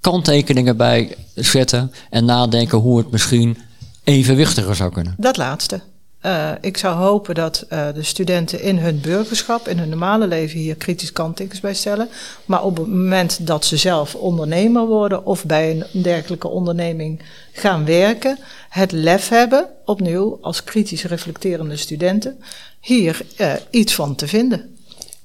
kanttekeningen 0.00 0.76
bij 0.76 1.16
zetten 1.34 1.92
en 2.10 2.24
nadenken 2.24 2.78
hoe 2.78 2.98
het 2.98 3.10
misschien 3.10 3.58
evenwichtiger 4.04 4.76
zou 4.76 4.92
kunnen? 4.92 5.14
Dat 5.18 5.36
laatste. 5.36 5.80
Uh, 6.22 6.50
ik 6.60 6.76
zou 6.76 6.96
hopen 6.96 7.34
dat 7.34 7.66
uh, 7.72 7.86
de 7.94 8.02
studenten 8.02 8.62
in 8.62 8.78
hun 8.78 9.00
burgerschap, 9.00 9.68
in 9.68 9.78
hun 9.78 9.88
normale 9.88 10.26
leven 10.26 10.58
hier 10.58 10.74
kritisch 10.74 11.12
kanttekens 11.12 11.60
bij 11.60 11.74
stellen. 11.74 12.08
Maar 12.44 12.64
op 12.64 12.76
het 12.76 12.86
moment 12.86 13.46
dat 13.46 13.64
ze 13.64 13.76
zelf 13.76 14.14
ondernemer 14.14 14.86
worden 14.86 15.26
of 15.26 15.44
bij 15.44 15.70
een 15.70 16.02
dergelijke 16.02 16.48
onderneming 16.48 17.22
gaan 17.52 17.84
werken, 17.84 18.38
het 18.68 18.92
lef 18.92 19.28
hebben, 19.28 19.68
opnieuw 19.84 20.38
als 20.40 20.64
kritisch 20.64 21.04
reflecterende 21.04 21.76
studenten, 21.76 22.38
hier 22.86 23.20
uh, 23.40 23.52
iets 23.70 23.94
van 23.94 24.14
te 24.14 24.28
vinden. 24.28 24.76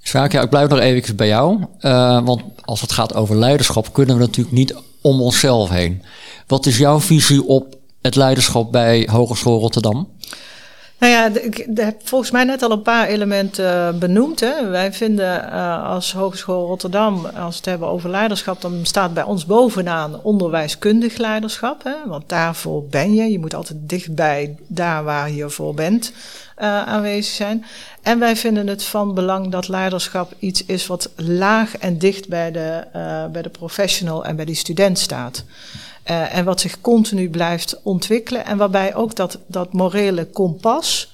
Sjaak, 0.04 0.32
ja, 0.32 0.41
ik 0.41 0.50
blijf 0.50 0.69
nog 0.69 0.80
even 0.80 1.15
bij 1.15 1.28
jou. 1.28 1.65
want 2.24 2.41
als 2.62 2.82
het 2.82 2.91
gaat 2.91 3.13
over 3.13 3.36
leiderschap, 3.36 3.93
kunnen 3.93 4.15
we 4.15 4.21
natuurlijk 4.21 4.56
niet 4.56 4.76
om 5.02 5.21
onszelf 5.21 5.69
heen. 5.69 6.02
Wat 6.47 6.65
is 6.65 6.78
jouw 6.78 7.00
visie 7.00 7.43
op 7.43 7.76
het 8.02 8.15
leiderschap 8.15 8.71
bij 8.71 9.08
Hogeschool 9.12 9.60
Rotterdam? 9.60 10.08
Nou 11.02 11.14
ja, 11.14 11.42
ik 11.42 11.68
heb 11.76 12.02
volgens 12.04 12.32
mij 12.32 12.44
net 12.44 12.62
al 12.62 12.72
een 12.72 12.82
paar 12.82 13.08
elementen 13.08 13.94
uh, 13.94 14.00
benoemd. 14.00 14.40
Hè. 14.40 14.70
Wij 14.70 14.94
vinden 14.94 15.46
uh, 15.46 15.86
als 15.86 16.14
Hogeschool 16.14 16.68
Rotterdam, 16.68 17.26
als 17.26 17.34
we 17.34 17.56
het 17.56 17.66
hebben 17.66 17.88
over 17.88 18.10
leiderschap, 18.10 18.62
dan 18.62 18.80
staat 18.86 19.14
bij 19.14 19.24
ons 19.24 19.46
bovenaan 19.46 20.24
onderwijskundig 20.24 21.18
leiderschap. 21.18 21.84
Hè. 21.84 21.96
Want 22.06 22.30
daarvoor 22.30 22.84
ben 22.86 23.14
je. 23.14 23.32
Je 23.32 23.40
moet 23.40 23.54
altijd 23.54 23.80
dichtbij 23.82 24.56
daar 24.68 25.04
waar 25.04 25.32
je 25.32 25.50
voor 25.50 25.74
bent 25.74 26.12
uh, 26.60 26.88
aanwezig 26.88 27.34
zijn. 27.34 27.66
En 28.02 28.20
wij 28.20 28.36
vinden 28.36 28.68
het 28.68 28.84
van 28.84 29.14
belang 29.14 29.52
dat 29.52 29.68
leiderschap 29.68 30.34
iets 30.40 30.66
is 30.66 30.88
wat 30.88 31.10
laag 31.16 31.78
en 31.78 31.98
dicht 31.98 32.28
bij 32.28 32.52
de, 32.52 32.84
bij 33.32 33.42
de 33.42 33.50
professional 33.50 34.26
en 34.26 34.36
bij 34.36 34.46
die 34.46 34.56
student 34.56 35.00
staat. 35.00 35.44
Uh, 36.10 36.36
en 36.36 36.46
wat 36.46 36.62
zich 36.62 36.82
continu 36.82 37.30
blijft 37.30 37.80
ontwikkelen. 37.84 38.46
En 38.46 38.58
waarbij 38.58 38.96
ook 38.96 39.16
dat, 39.16 39.40
dat 39.48 39.74
morele 39.74 40.26
kompas 40.26 41.14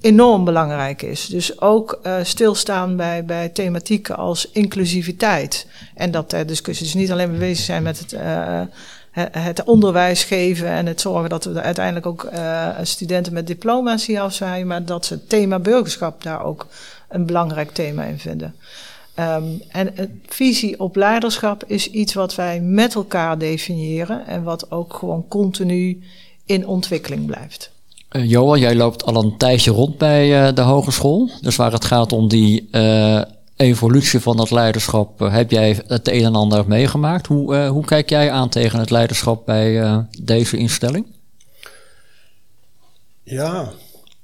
enorm 0.00 0.44
belangrijk 0.44 1.02
is. 1.02 1.26
Dus 1.26 1.60
ook 1.60 2.00
uh, 2.02 2.16
stilstaan 2.22 2.96
bij, 2.96 3.24
bij 3.24 3.48
thematieken 3.48 4.16
als 4.16 4.50
inclusiviteit. 4.50 5.66
En 5.94 6.10
dat 6.10 6.32
er 6.32 6.46
discussies 6.46 6.94
niet 6.94 7.10
alleen 7.10 7.38
bezig 7.38 7.64
zijn 7.64 7.82
met 7.82 7.98
het, 7.98 8.14
het 9.30 9.64
onderwijs 9.64 10.24
geven 10.24 10.68
en 10.68 10.86
het 10.86 11.00
zorgen 11.00 11.30
dat 11.30 11.44
we 11.44 11.62
uiteindelijk 11.62 12.06
ook 12.06 12.28
studenten 12.82 13.32
met 13.32 13.46
diploma's 13.46 14.06
hier 14.06 14.20
afzwaaien, 14.20 14.66
maar 14.66 14.84
dat 14.84 15.06
ze 15.06 15.14
het 15.14 15.28
thema 15.28 15.58
burgerschap 15.58 16.22
daar 16.22 16.44
ook 16.44 16.66
een 17.08 17.26
belangrijk 17.26 17.70
thema 17.70 18.04
in 18.04 18.18
vinden. 18.18 18.54
Um, 19.20 19.62
en 19.68 20.00
een 20.00 20.22
visie 20.26 20.80
op 20.80 20.96
leiderschap 20.96 21.64
is 21.66 21.90
iets 21.90 22.14
wat 22.14 22.34
wij 22.34 22.60
met 22.60 22.94
elkaar 22.94 23.38
definiëren 23.38 24.26
en 24.26 24.42
wat 24.42 24.70
ook 24.70 24.94
gewoon 24.94 25.28
continu 25.28 26.02
in 26.44 26.66
ontwikkeling 26.66 27.26
blijft. 27.26 27.70
Uh, 28.12 28.30
Johan, 28.30 28.58
jij 28.58 28.74
loopt 28.74 29.04
al 29.04 29.22
een 29.22 29.36
tijdje 29.36 29.70
rond 29.70 29.98
bij 29.98 30.48
uh, 30.48 30.54
de 30.54 30.60
hogeschool. 30.60 31.30
Dus 31.40 31.56
waar 31.56 31.72
het 31.72 31.84
gaat 31.84 32.12
om 32.12 32.28
die 32.28 32.68
uh, 32.72 33.22
evolutie 33.56 34.20
van 34.20 34.36
dat 34.36 34.50
leiderschap, 34.50 35.18
heb 35.18 35.50
jij 35.50 35.82
het 35.86 36.08
een 36.08 36.24
en 36.24 36.34
ander 36.34 36.64
meegemaakt. 36.68 37.26
Hoe, 37.26 37.66
hoe 37.66 37.84
kijk 37.84 38.08
jij 38.10 38.30
aan 38.30 38.48
tegen 38.48 38.78
het 38.78 38.90
leiderschap 38.90 39.46
bij 39.46 40.06
deze 40.22 40.56
instelling? 40.56 41.06
Ja, 43.22 43.72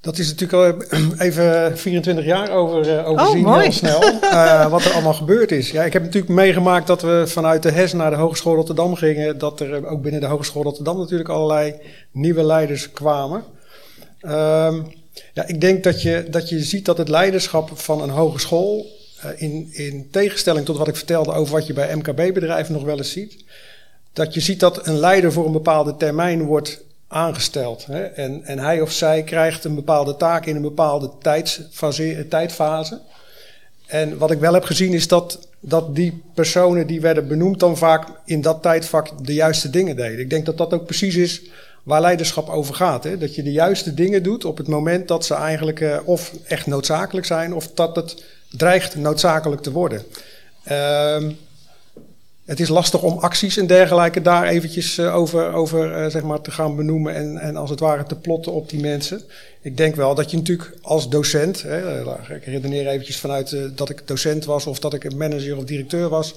dat 0.05 0.19
is 0.19 0.35
natuurlijk 0.35 0.83
al 0.93 0.99
even 1.27 1.79
24 1.79 2.25
jaar 2.25 2.51
over, 2.51 2.89
uh, 2.89 3.09
overzien 3.09 3.47
oh, 3.47 3.59
heel 3.59 3.73
snel. 3.73 4.03
Uh, 4.23 4.71
wat 4.71 4.85
er 4.85 4.93
allemaal 4.93 5.15
gebeurd 5.15 5.53
is. 5.53 5.71
Ja, 5.71 5.85
ik 5.85 5.93
heb 5.93 6.03
natuurlijk 6.03 6.33
meegemaakt 6.33 6.87
dat 6.87 7.03
we 7.03 7.23
vanuit 7.27 7.63
de 7.63 7.71
HES 7.71 7.93
naar 7.93 8.11
de 8.11 8.17
Hogeschool 8.17 8.55
Rotterdam 8.55 8.95
gingen. 8.95 9.39
Dat 9.39 9.61
er 9.61 9.87
ook 9.87 10.03
binnen 10.03 10.21
de 10.21 10.27
Hogeschool 10.27 10.63
Rotterdam 10.63 10.99
natuurlijk 10.99 11.29
allerlei 11.29 11.75
nieuwe 12.11 12.45
leiders 12.45 12.93
kwamen. 12.93 13.43
Um, 14.23 14.87
ja, 15.33 15.47
ik 15.47 15.61
denk 15.61 15.85
dat 15.85 16.03
je, 16.03 16.27
dat 16.31 16.49
je 16.49 16.63
ziet 16.63 16.85
dat 16.85 16.99
het 16.99 17.09
leiderschap 17.09 17.71
van 17.75 18.03
een 18.03 18.11
hogeschool... 18.11 18.87
Uh, 19.25 19.31
in, 19.43 19.69
in 19.73 20.09
tegenstelling 20.11 20.67
tot 20.67 20.77
wat 20.77 20.89
ik 20.89 20.97
vertelde 20.97 21.33
over 21.33 21.53
wat 21.53 21.67
je 21.67 21.73
bij 21.73 21.97
MKB-bedrijven 21.97 22.75
nog 22.75 22.83
wel 22.83 22.97
eens 22.97 23.13
ziet... 23.13 23.45
dat 24.13 24.35
je 24.35 24.41
ziet 24.41 24.61
dat 24.61 24.87
een 24.87 24.99
leider 24.99 25.33
voor 25.33 25.47
een 25.47 25.53
bepaalde 25.53 25.97
termijn 25.97 26.43
wordt 26.43 26.81
aangesteld. 27.15 27.87
Hè? 27.87 28.03
En, 28.03 28.45
en 28.45 28.59
hij 28.59 28.81
of 28.81 28.93
zij 28.93 29.23
krijgt 29.23 29.65
een 29.65 29.75
bepaalde 29.75 30.17
taak 30.17 30.47
in 30.47 30.57
een 30.57 30.63
bepaalde 30.63 31.11
tijdsfase, 31.23 32.27
tijdfase. 32.29 33.01
En 33.87 34.19
wat 34.19 34.31
ik 34.31 34.39
wel 34.39 34.55
heb 34.55 34.65
gezien 34.65 34.93
is 34.93 35.09
dat, 35.09 35.49
dat 35.61 35.95
die 35.95 36.23
personen 36.35 36.87
die 36.87 37.01
werden 37.01 37.29
benoemd 37.29 37.61
dan 37.61 37.77
vaak 37.77 38.09
in 38.25 38.41
dat 38.41 38.63
tijdvak 38.63 39.27
de 39.27 39.35
juiste 39.35 39.71
dingen 39.71 39.97
deden. 39.97 40.19
Ik 40.19 40.31
denk 40.31 40.47
dat 40.47 40.59
dat 40.59 40.75
ook 40.75 40.85
precies 40.85 41.17
is 41.17 41.43
waar 41.83 42.01
leiderschap 42.01 42.49
over 42.49 42.75
gaat. 42.75 43.05
Hè? 43.05 43.19
Dat 43.19 43.35
je 43.35 43.43
de 43.43 43.53
juiste 43.53 43.95
dingen 43.95 44.23
doet 44.23 44.45
op 44.45 44.57
het 44.57 44.69
moment 44.69 45.09
dat 45.09 45.25
ze 45.25 45.35
eigenlijk 45.35 45.81
uh, 45.81 45.97
of 46.05 46.33
echt 46.47 46.67
noodzakelijk 46.67 47.27
zijn 47.27 47.55
of 47.55 47.71
dat 47.75 47.97
het 47.97 48.25
dreigt 48.51 48.97
noodzakelijk 48.97 49.63
te 49.63 49.73
worden. 49.73 50.03
Uh, 50.71 51.23
het 52.45 52.61
is 52.61 52.69
lastig 52.69 53.03
om 53.03 53.19
acties 53.19 53.57
en 53.57 53.67
dergelijke 53.67 54.23
daar 54.23 54.47
eventjes 54.47 54.99
uh, 54.99 55.17
over, 55.17 55.53
over 55.53 55.99
uh, 55.99 56.11
zeg 56.11 56.23
maar 56.23 56.41
te 56.41 56.51
gaan 56.51 56.77
benoemen 56.77 57.15
en, 57.15 57.39
en 57.39 57.57
als 57.57 57.71
het 57.71 57.81
ware 57.81 58.05
te 58.05 58.17
plotten 58.17 58.53
op 58.53 58.69
die 58.69 58.81
mensen. 58.81 59.23
Ik 59.61 59.77
denk 59.77 59.97
wel 59.97 60.15
dat 60.15 60.31
je 60.31 60.37
natuurlijk 60.37 60.77
als 60.83 61.09
docent, 61.09 61.63
hè, 61.63 62.01
ik 62.35 62.45
redeneer 62.45 62.87
eventjes 62.87 63.19
vanuit 63.19 63.57
dat 63.77 63.91
ik 63.91 64.03
docent 64.05 64.45
was 64.45 64.67
of 64.67 64.79
dat 64.79 64.95
ik 64.95 65.05
een 65.05 65.17
manager 65.17 65.57
of 65.57 65.65
directeur 65.65 66.09
was, 66.09 66.35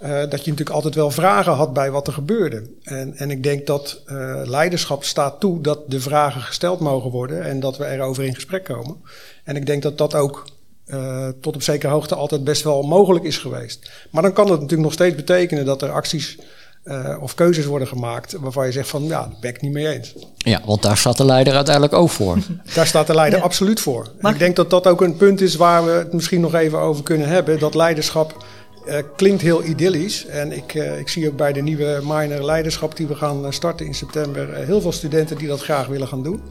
dat 0.00 0.44
je 0.44 0.50
natuurlijk 0.50 0.70
altijd 0.70 0.94
wel 0.94 1.10
vragen 1.10 1.52
had 1.52 1.72
bij 1.72 1.90
wat 1.90 2.06
er 2.06 2.12
gebeurde. 2.12 2.62
En, 2.82 3.16
en 3.16 3.30
ik 3.30 3.42
denk 3.42 3.66
dat 3.66 4.02
leiderschap 4.44 5.04
staat 5.04 5.40
toe 5.40 5.60
dat 5.60 5.90
de 5.90 6.00
vragen 6.00 6.40
gesteld 6.40 6.80
mogen 6.80 7.10
worden 7.10 7.42
en 7.42 7.60
dat 7.60 7.76
we 7.76 7.86
erover 7.86 8.24
in 8.24 8.34
gesprek 8.34 8.64
komen. 8.64 8.96
En 9.44 9.56
ik 9.56 9.66
denk 9.66 9.82
dat 9.82 9.98
dat 9.98 10.14
ook 10.14 10.44
uh, 10.86 11.28
tot 11.40 11.54
op 11.54 11.62
zekere 11.62 11.92
hoogte 11.92 12.14
altijd 12.14 12.44
best 12.44 12.62
wel 12.62 12.82
mogelijk 12.82 13.24
is 13.24 13.38
geweest. 13.38 13.90
Maar 14.10 14.22
dan 14.22 14.32
kan 14.32 14.44
het 14.44 14.54
natuurlijk 14.54 14.82
nog 14.82 14.92
steeds 14.92 15.16
betekenen 15.16 15.64
dat 15.64 15.82
er 15.82 15.90
acties 15.90 16.38
uh, 16.84 17.16
of 17.20 17.34
keuzes 17.34 17.64
worden 17.64 17.88
gemaakt 17.88 18.36
waarvan 18.40 18.66
je 18.66 18.72
zegt 18.72 18.88
van 18.88 19.02
ja, 19.02 19.08
daar 19.08 19.36
ben 19.40 19.50
ik 19.50 19.60
niet 19.60 19.72
mee 19.72 19.88
eens. 19.88 20.14
Ja, 20.36 20.60
want 20.64 20.82
daar 20.82 20.96
staat 20.96 21.16
de 21.16 21.24
leider 21.24 21.54
uiteindelijk 21.54 21.94
ook 21.94 22.10
voor. 22.10 22.38
daar 22.74 22.86
staat 22.86 23.06
de 23.06 23.14
leider 23.14 23.40
absoluut 23.40 23.80
voor. 23.80 24.08
ik 24.20 24.38
denk 24.38 24.56
dat 24.56 24.70
dat 24.70 24.86
ook 24.86 25.00
een 25.00 25.16
punt 25.16 25.40
is 25.40 25.54
waar 25.54 25.84
we 25.84 25.90
het 25.90 26.12
misschien 26.12 26.40
nog 26.40 26.54
even 26.54 26.78
over 26.78 27.02
kunnen 27.02 27.28
hebben. 27.28 27.58
Dat 27.58 27.74
leiderschap 27.74 28.44
uh, 28.86 28.96
klinkt 29.16 29.42
heel 29.42 29.64
idyllisch. 29.64 30.26
En 30.26 30.52
ik, 30.52 30.74
ik 30.74 31.08
zie 31.08 31.28
ook 31.28 31.36
bij 31.36 31.52
de 31.52 31.62
nieuwe 31.62 32.00
minor 32.02 32.44
leiderschap 32.44 32.96
die 32.96 33.06
we 33.06 33.14
gaan 33.14 33.52
starten 33.52 33.86
in 33.86 33.94
september 33.94 34.54
heel 34.54 34.80
veel 34.80 34.92
studenten 34.92 35.36
die 35.38 35.48
dat 35.48 35.60
graag 35.60 35.86
willen 35.86 36.08
gaan 36.08 36.22
doen. 36.22 36.42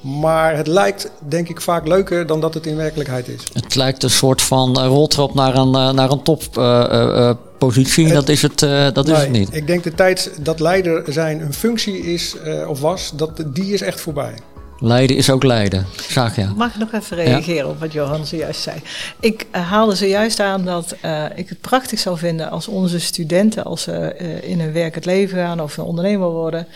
Maar 0.00 0.56
het 0.56 0.66
lijkt 0.66 1.10
denk 1.28 1.48
ik 1.48 1.60
vaak 1.60 1.86
leuker 1.86 2.26
dan 2.26 2.40
dat 2.40 2.54
het 2.54 2.66
in 2.66 2.76
werkelijkheid 2.76 3.28
is. 3.28 3.42
Het 3.52 3.74
lijkt 3.74 4.02
een 4.02 4.10
soort 4.10 4.42
van 4.42 4.78
roltrap 4.78 5.34
naar 5.34 5.54
een, 5.54 5.74
eh, 5.74 5.92
naar 5.92 6.10
een 6.10 6.22
toppositie. 6.22 8.06
Uh, 8.06 8.12
dat 8.12 8.28
is, 8.28 8.42
het, 8.42 8.62
uh, 8.62 8.92
dat 8.92 9.06
nee, 9.06 9.14
is 9.14 9.20
het 9.20 9.30
niet. 9.30 9.54
Ik 9.54 9.66
denk 9.66 9.84
de 9.84 9.94
tijd 9.94 10.30
dat 10.40 10.60
leider 10.60 11.04
zijn 11.12 11.40
een 11.40 11.54
functie 11.54 11.98
is 11.98 12.36
of 12.66 12.80
was, 12.80 13.12
dat, 13.14 13.44
die 13.46 13.72
is 13.72 13.80
echt 13.80 14.00
voorbij. 14.00 14.34
Leiden 14.78 15.16
is 15.16 15.30
ook 15.30 15.42
Leiden. 15.42 15.86
Zag 16.08 16.36
je? 16.36 16.46
Mag 16.56 16.74
ik 16.74 16.80
nog 16.80 16.92
even 16.92 17.16
reageren 17.16 17.68
op 17.68 17.80
wat 17.80 17.92
Johan 17.92 18.26
zojuist 18.26 18.60
zei? 18.60 18.76
Ik 19.20 19.46
uh, 19.54 19.70
haalde 19.70 19.94
zojuist 19.94 20.40
aan 20.40 20.64
dat 20.64 20.96
uh, 21.04 21.24
ik 21.34 21.48
het 21.48 21.60
prachtig 21.60 21.98
zou 21.98 22.18
vinden 22.18 22.50
als 22.50 22.68
onze 22.68 23.00
studenten, 23.00 23.64
als 23.64 23.82
ze 23.82 24.16
uh, 24.20 24.50
in 24.50 24.60
hun 24.60 24.72
werk 24.72 24.94
het 24.94 25.04
leven 25.04 25.38
gaan 25.38 25.60
of 25.60 25.76
een 25.76 25.84
ondernemer 25.84 26.28
worden, 26.28 26.66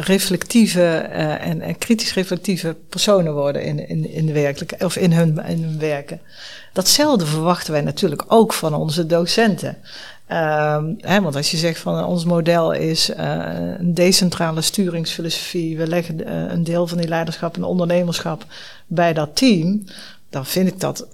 reflectieve 0.00 0.82
en, 1.40 1.60
en, 1.60 1.78
kritisch 1.78 2.14
reflectieve 2.14 2.76
personen 2.88 3.34
worden 3.34 3.62
in, 3.62 3.88
in, 3.88 4.10
in 4.10 4.26
de 4.26 4.32
werkelijke, 4.32 4.84
of 4.84 4.96
in 4.96 5.12
hun, 5.12 5.44
in 5.46 5.62
hun 5.62 5.78
werken. 5.78 6.20
Datzelfde 6.72 7.26
verwachten 7.26 7.72
wij 7.72 7.80
natuurlijk 7.80 8.24
ook 8.28 8.52
van 8.52 8.74
onze 8.74 9.06
docenten. 9.06 9.76
Um, 10.28 10.96
hè, 11.00 11.20
want 11.20 11.36
als 11.36 11.50
je 11.50 11.56
zegt 11.56 11.78
van 11.78 12.04
ons 12.04 12.24
model 12.24 12.72
is 12.72 13.10
uh, 13.10 13.16
een 13.78 13.94
decentrale 13.94 14.60
sturingsfilosofie, 14.60 15.76
we 15.76 15.86
leggen 15.86 16.20
uh, 16.20 16.52
een 16.52 16.64
deel 16.64 16.86
van 16.86 16.98
die 16.98 17.08
leiderschap 17.08 17.56
en 17.56 17.64
ondernemerschap 17.64 18.44
bij 18.86 19.12
dat 19.12 19.36
team, 19.36 19.84
dan 20.30 20.46
vind 20.46 20.68
ik 20.68 20.80
dat 20.80 21.06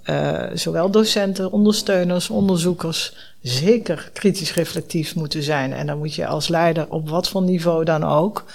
zowel 0.53 0.89
docenten, 0.89 1.51
ondersteuners, 1.51 2.29
onderzoekers 2.29 3.15
zeker 3.41 4.09
kritisch 4.13 4.53
reflectief 4.53 5.15
moeten 5.15 5.43
zijn. 5.43 5.73
En 5.73 5.87
dan 5.87 5.97
moet 5.97 6.15
je 6.15 6.27
als 6.27 6.47
leider 6.47 6.85
op 6.89 7.09
wat 7.09 7.29
voor 7.29 7.41
niveau 7.41 7.85
dan 7.85 8.03
ook, 8.03 8.45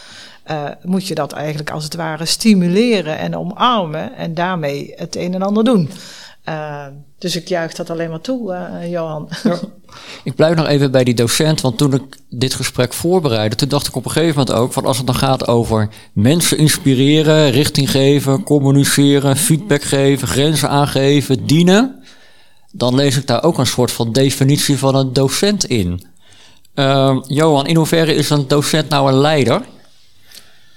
moet 0.83 1.07
je 1.07 1.15
dat 1.15 1.33
eigenlijk 1.33 1.71
als 1.71 1.85
het 1.85 1.95
ware 1.95 2.25
stimuleren 2.25 3.19
en 3.19 3.37
omarmen 3.37 4.15
en 4.15 4.35
daarmee 4.35 4.93
het 4.97 5.17
een 5.17 5.35
en 5.35 5.43
ander 5.43 5.65
doen. 5.65 5.91
Uh, 6.49 6.87
dus 7.19 7.37
ik 7.37 7.49
juich 7.49 7.75
dat 7.75 7.91
alleen 7.91 8.11
maar 8.11 8.21
toe, 8.21 8.53
uh, 8.53 8.91
Johan. 8.91 9.29
Ja. 9.43 9.59
Ik 10.25 10.35
blijf 10.35 10.57
nog 10.57 10.67
even 10.67 10.91
bij 10.91 11.05
die 11.05 11.15
docent, 11.15 11.61
want 11.61 11.79
toen 11.79 11.95
ik 11.95 12.03
dit 12.31 12.55
gesprek 12.55 12.93
voorbereidde, 12.93 13.57
toen 13.57 13.69
dacht 13.69 13.87
ik 13.87 13.97
op 13.97 14.05
een 14.05 14.11
gegeven 14.11 14.39
moment 14.39 14.57
ook 14.57 14.73
van 14.73 14.85
als 14.85 14.97
het 14.97 15.07
dan 15.07 15.15
gaat 15.15 15.49
over 15.49 15.89
mensen 16.13 16.59
inspireren, 16.59 17.51
richting 17.51 17.91
geven, 17.91 18.43
communiceren, 18.43 19.37
feedback 19.37 19.83
geven, 19.83 20.29
grenzen 20.29 20.69
aangeven, 20.69 21.47
dienen, 21.47 22.03
dan 22.73 22.95
lees 22.95 23.17
ik 23.17 23.27
daar 23.27 23.43
ook 23.43 23.59
een 23.59 23.67
soort 23.67 23.93
van 23.93 24.13
definitie 24.13 24.79
van 24.79 24.95
een 24.95 25.13
docent 25.13 25.65
in. 25.65 26.07
Uh, 26.75 27.19
Johan, 27.27 27.67
in 27.67 27.77
hoeverre 27.77 28.15
is 28.15 28.31
een 28.31 28.49
docent 28.49 28.89
nou 28.89 29.09
een 29.09 29.19
leider? 29.19 29.63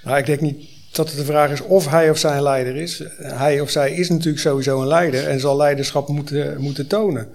Nou, 0.04 0.18
ik 0.18 0.26
denk 0.26 0.42
niet 0.42 0.69
dat 0.92 1.08
het 1.08 1.18
de 1.18 1.26
vraag 1.26 1.52
is 1.52 1.62
of 1.62 1.90
hij 1.90 2.10
of 2.10 2.18
zij 2.18 2.38
een 2.38 2.44
leider 2.44 2.76
is. 2.76 3.04
Hij 3.18 3.60
of 3.60 3.70
zij 3.70 3.92
is 3.92 4.10
natuurlijk 4.10 4.40
sowieso 4.40 4.82
een 4.82 4.88
leider 4.88 5.28
en 5.28 5.40
zal 5.40 5.58
leiderschap 5.58 6.08
moeten, 6.08 6.62
moeten 6.62 6.88
tonen. 6.88 7.28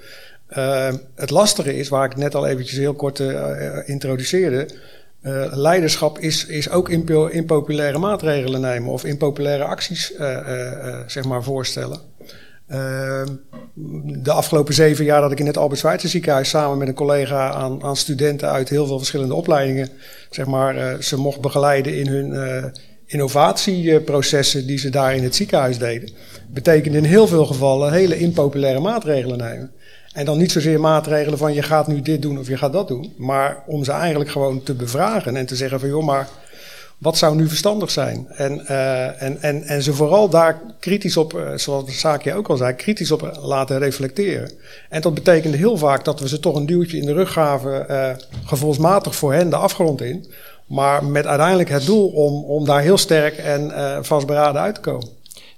Uh, 0.57 0.93
het 1.15 1.31
lastige 1.31 1.77
is, 1.77 1.89
waar 1.89 2.05
ik 2.05 2.17
net 2.17 2.35
al 2.35 2.47
eventjes 2.47 2.79
heel 2.79 2.95
kort 2.95 3.19
uh, 3.19 3.49
introduceerde. 3.85 4.69
Uh, 5.23 5.47
leiderschap 5.51 6.19
is, 6.19 6.47
is 6.47 6.71
ook 6.71 6.89
impopulaire 7.31 7.99
maatregelen 7.99 8.61
nemen 8.61 8.93
of 8.93 9.05
impopulaire 9.05 9.65
acties 9.65 10.13
zeg 11.07 11.25
maar 11.25 11.43
voorstellen. 11.43 12.01
Ehm, 12.69 13.27
de 14.05 14.33
afgelopen 14.33 14.75
zeven 14.75 15.05
jaar 15.05 15.21
dat 15.21 15.33
ik 15.33 15.41
in 15.41 15.47
het 15.47 15.57
Albert 15.57 15.81
Schweitzer 15.81 16.11
ziekenhuis 16.11 16.49
samen 16.49 16.79
met 16.79 16.89
een 16.89 16.95
collega 16.95 17.53
aan, 17.53 17.83
aan 17.83 17.97
studenten 17.97 18.51
uit 18.51 18.69
heel 18.69 18.87
veel 18.87 18.99
verschillende 18.99 19.35
opleidingen, 19.35 19.89
zeg 20.31 20.47
maar, 20.47 21.03
ze 21.03 21.17
mocht 21.17 21.41
begeleiden 21.41 21.99
in 21.99 22.07
hun 22.07 22.33
innovatieprocessen 23.07 24.67
die 24.67 24.79
ze 24.79 24.91
daar 24.91 25.15
in 25.15 25.23
het 25.23 25.35
ziekenhuis 25.35 25.79
deden, 25.79 26.11
betekende 26.49 26.99
in 26.99 27.05
heel 27.05 27.27
veel 27.27 27.47
gevallen 27.47 27.93
hele 27.93 28.19
impopulaire 28.19 28.81
maatregelen 28.81 29.39
nemen. 29.39 29.71
En 30.13 30.25
dan 30.25 30.39
niet 30.39 30.53
zozeer 30.53 30.81
maatregelen 30.81 31.39
van 31.39 31.55
je 31.55 31.63
gaat 31.63 31.87
nu 31.87 32.03
dit 32.03 32.23
doen 32.23 32.39
of 32.39 32.49
je 32.49 32.57
gaat 32.57 32.73
dat 32.73 32.89
doen, 32.89 33.13
maar 33.17 33.63
om 33.67 33.85
ze 33.85 33.93
eigenlijk 33.93 34.31
gewoon 34.31 34.63
te 34.63 34.75
bevragen 34.75 35.37
en 35.37 35.47
te 35.47 35.57
zeggen 35.57 35.81
van 35.81 35.89
joh, 35.89 36.05
maar 36.05 36.29
wat 36.99 37.19
zou 37.19 37.37
nu 37.37 37.49
verstandig 37.49 37.91
zijn? 37.91 38.27
En, 38.29 38.65
uh, 38.71 39.23
en, 39.23 39.43
en, 39.43 39.63
en 39.63 39.83
ze 39.83 39.95
vooral 39.95 40.29
daar 40.29 40.61
kritisch 40.81 41.17
op, 41.17 41.35
uh, 41.35 41.49
zoals 41.55 41.87
de 41.87 41.93
zaakje 41.93 42.35
ook 42.35 42.49
al 42.49 42.57
zei, 42.57 42.75
kritisch 42.75 43.11
op 43.11 43.39
laten 43.43 43.79
reflecteren. 43.79 44.51
En 44.89 45.01
dat 45.01 45.15
betekende 45.15 45.57
heel 45.57 45.77
vaak 45.77 46.05
dat 46.05 46.21
we 46.21 46.29
ze 46.29 46.41
toch 46.41 46.57
een 46.57 46.67
duwtje 46.67 46.99
in 46.99 47.07
de 47.07 47.13
rug 47.13 47.33
gaven, 47.33 47.87
uh, 47.91 48.11
gevoelsmatig 48.45 49.15
voor 49.17 49.33
hen 49.33 49.51
de 49.51 49.57
afgrond 49.57 50.01
in. 50.01 50.27
Maar 50.67 51.05
met 51.05 51.27
uiteindelijk 51.27 51.69
het 51.69 51.87
doel 51.87 52.07
om, 52.07 52.45
om 52.45 52.65
daar 52.65 52.81
heel 52.81 52.99
sterk 52.99 53.37
en 53.37 53.71
uh, 53.71 53.99
vastberaden 54.01 54.61
uit 54.61 54.75
te 54.75 54.81
komen. 54.81 55.09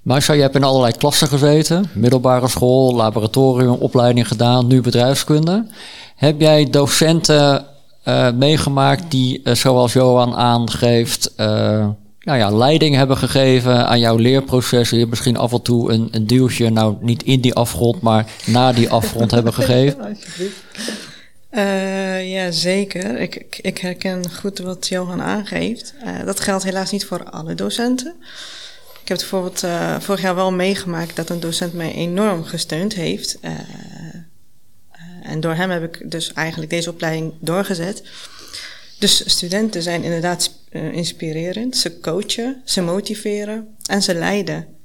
Marcia, 0.03 0.35
je 0.35 0.41
hebt 0.43 0.55
in 0.55 0.65
allerlei 0.65 0.93
klassen 0.93 1.29
gezeten. 1.29 1.91
Middelbare 1.93 2.49
school, 2.49 2.95
laboratorium, 2.95 3.73
opleiding 3.73 4.29
gedaan, 4.29 4.67
nu 4.67 4.81
bedrijfskunde. 4.81 5.67
Heb 6.17 6.41
jij 6.41 6.71
docenten 6.71 7.65
uh, 8.05 8.31
meegemaakt 8.31 9.11
die, 9.11 9.41
uh, 9.45 9.55
zoals 9.55 9.93
Johan 9.93 10.35
aangeeft, 10.35 11.33
nou 12.27 12.39
ja, 12.39 12.51
leiding 12.51 12.95
hebben 12.95 13.17
gegeven 13.17 13.87
aan 13.87 13.99
jouw 13.99 14.17
leerproces? 14.17 14.91
Je 14.91 15.07
misschien 15.07 15.37
af 15.37 15.53
en 15.53 15.63
toe 15.63 15.93
een, 15.93 16.09
een 16.11 16.27
duwtje, 16.27 16.71
nou 16.71 16.97
niet 17.01 17.23
in 17.23 17.41
die 17.41 17.55
afgrond, 17.55 18.01
maar 18.01 18.27
na 18.47 18.73
die 18.73 18.91
afgrond 18.91 19.31
hebben 19.31 19.55
gegeven? 19.55 19.99
Uh, 21.57 22.33
ja, 22.33 22.51
zeker. 22.51 23.21
Ik, 23.21 23.37
ik, 23.37 23.59
ik, 23.61 23.79
herken 23.79 24.33
goed 24.33 24.59
wat 24.59 24.89
Johan 24.89 25.23
aangeeft. 25.23 25.95
Uh, 26.05 26.25
dat 26.25 26.41
geldt 26.41 26.65
helaas 26.65 26.91
niet 26.91 27.05
voor 27.05 27.25
alle 27.31 27.55
docenten. 27.55 28.15
Ik 29.03 29.09
heb 29.09 29.19
bijvoorbeeld 29.19 29.63
uh, 29.63 30.01
vorig 30.01 30.21
jaar 30.21 30.35
wel 30.35 30.53
meegemaakt 30.53 31.17
dat 31.17 31.31
een 31.31 31.41
docent 31.41 31.73
mij 31.73 31.93
enorm 31.93 32.45
gesteund 32.45 32.95
heeft. 32.95 33.39
en 35.23 35.41
door 35.41 35.55
hem 35.55 35.71
heb 35.71 35.83
ik 35.83 36.11
dus 36.11 36.33
eigenlijk 36.33 36.71
deze 36.71 36.91
opleiding 36.91 37.33
doorgezet. 37.41 38.03
Dus 38.99 39.31
studenten 39.31 39.83
zijn 39.83 40.03
inderdaad 40.03 40.51
inspirerend. 40.71 41.77
Ze 41.77 42.01
coachen, 42.01 42.63
ze 42.65 42.83
motiveren 42.83 43.77
en 43.87 44.03
ze 44.03 44.15
leiden. 44.15 44.76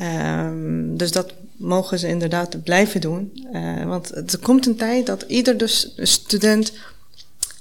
Um, 0.00 0.96
dus 0.96 1.12
dat 1.12 1.34
mogen 1.56 1.98
ze 1.98 2.08
inderdaad 2.08 2.62
blijven 2.62 3.00
doen. 3.00 3.46
Uh, 3.52 3.84
want 3.84 4.32
er 4.32 4.38
komt 4.38 4.66
een 4.66 4.76
tijd 4.76 5.06
dat 5.06 5.24
ieder 5.28 5.56
dus 5.58 5.92
student 5.96 6.72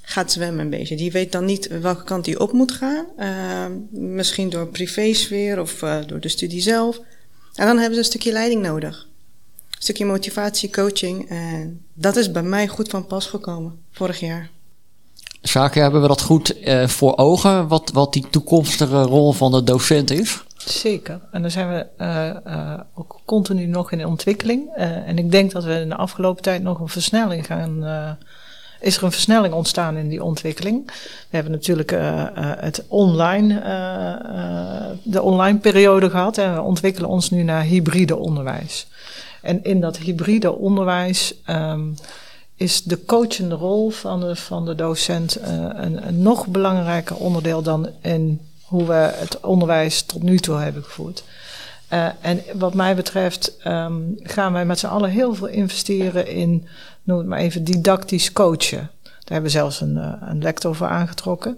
gaat 0.02 0.32
zwemmen 0.32 0.60
een 0.60 0.70
beetje. 0.70 0.96
Die 0.96 1.12
weet 1.12 1.32
dan 1.32 1.46
niet 1.46 1.68
welke 1.68 2.04
kant 2.04 2.26
hij 2.26 2.38
op 2.38 2.52
moet 2.52 2.72
gaan. 2.72 3.06
Uh, 3.18 3.66
misschien 3.90 4.50
door 4.50 4.68
privésfeer 4.68 5.60
of 5.62 5.82
uh, 5.82 5.98
door 6.08 6.20
de 6.20 6.30
studie 6.30 6.62
zelf. 6.62 7.00
En 7.54 7.66
dan 7.66 7.76
hebben 7.76 7.94
ze 7.94 8.00
een 8.00 8.06
stukje 8.06 8.32
leiding 8.32 8.62
nodig. 8.62 9.08
Een 9.70 9.82
stukje 9.82 10.06
motivatie, 10.06 10.70
coaching. 10.70 11.30
En 11.30 11.82
dat 11.94 12.16
is 12.16 12.32
bij 12.32 12.44
mij 12.44 12.68
goed 12.68 12.90
van 12.90 13.06
pas 13.06 13.26
gekomen, 13.26 13.80
vorig 13.92 14.20
jaar. 14.20 14.50
Zaken 15.42 15.82
hebben 15.82 16.02
we 16.02 16.08
dat 16.08 16.22
goed 16.22 16.56
voor 16.86 17.18
ogen, 17.18 17.68
wat, 17.68 17.92
wat 17.94 18.14
die 18.14 18.26
toekomstige 18.30 19.02
rol 19.02 19.32
van 19.32 19.52
de 19.52 19.64
docent 19.64 20.12
is? 20.12 20.44
Zeker. 20.66 21.20
En 21.32 21.42
daar 21.42 21.52
zijn 21.52 21.70
we 21.70 21.88
uh, 21.98 22.54
uh, 22.54 22.80
ook 22.94 23.20
continu 23.26 23.66
nog 23.66 23.92
in 23.92 24.06
ontwikkeling. 24.06 24.78
Uh, 24.78 25.08
en 25.08 25.18
ik 25.18 25.32
denk 25.32 25.52
dat 25.52 25.64
we 25.64 25.74
in 25.74 25.90
de 25.90 25.96
afgelopen 25.96 26.42
tijd 26.42 26.64
nog 26.64 26.80
een 26.80 26.90
versnelling 26.90 27.46
gaan. 27.46 27.84
is 28.80 28.98
er 28.98 29.04
een 29.04 29.12
versnelling 29.12 29.54
ontstaan 29.54 29.98
in 29.98 30.10
die 30.10 30.24
ontwikkeling? 30.24 30.86
We 31.30 31.36
hebben 31.36 31.52
natuurlijk 31.52 31.92
het 32.60 32.86
online, 32.88 33.62
de 35.04 35.22
online 35.22 35.58
periode 35.58 36.10
gehad. 36.10 36.38
En 36.38 36.54
we 36.54 36.62
ontwikkelen 36.62 37.10
ons 37.10 37.30
nu 37.30 37.44
naar 37.44 37.64
hybride 37.64 38.16
onderwijs. 38.16 38.88
En 39.42 39.64
in 39.64 39.82
dat 39.82 39.98
hybride 39.98 40.52
onderwijs. 40.52 41.36
Um, 41.50 41.96
is 42.56 42.84
de 42.84 43.06
coachende 43.06 43.56
rol 43.56 43.90
van 43.90 44.20
de, 44.20 44.36
van 44.36 44.66
de 44.66 44.76
docent 44.76 45.38
een, 45.42 46.08
een, 46.08 46.22
nog 46.22 46.48
belangrijker 46.48 47.16
onderdeel 47.16 47.62
dan 47.62 47.90
in 48.02 48.42
hoe 48.74 48.86
we 48.86 49.14
het 49.16 49.40
onderwijs 49.40 50.02
tot 50.02 50.24
nu 50.24 50.38
toe 50.38 50.56
hebben 50.56 50.84
gevoerd. 50.84 51.24
Uh, 51.90 52.08
en 52.22 52.42
wat 52.54 52.74
mij 52.74 52.96
betreft 52.96 53.56
um, 53.68 54.16
gaan 54.18 54.54
wij 54.54 54.66
met 54.66 54.80
z'n 54.80 54.86
allen 54.86 55.10
heel 55.10 55.34
veel 55.36 55.48
investeren 55.48 56.28
in, 56.28 56.68
noem 57.04 57.18
het 57.18 57.28
maar 57.28 57.40
even, 57.40 57.64
didactisch 57.64 58.32
coachen. 58.32 58.90
Daar 59.04 59.14
hebben 59.24 59.52
we 59.52 59.58
zelfs 59.58 59.82
een, 59.82 59.96
uh, 59.96 60.14
een 60.22 60.42
lector 60.42 60.76
voor 60.76 60.88
aangetrokken. 60.88 61.58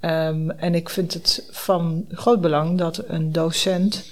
Um, 0.00 0.50
en 0.50 0.74
ik 0.74 0.88
vind 0.88 1.12
het 1.14 1.48
van 1.50 2.04
groot 2.08 2.40
belang 2.40 2.78
dat 2.78 3.02
een 3.06 3.32
docent 3.32 4.04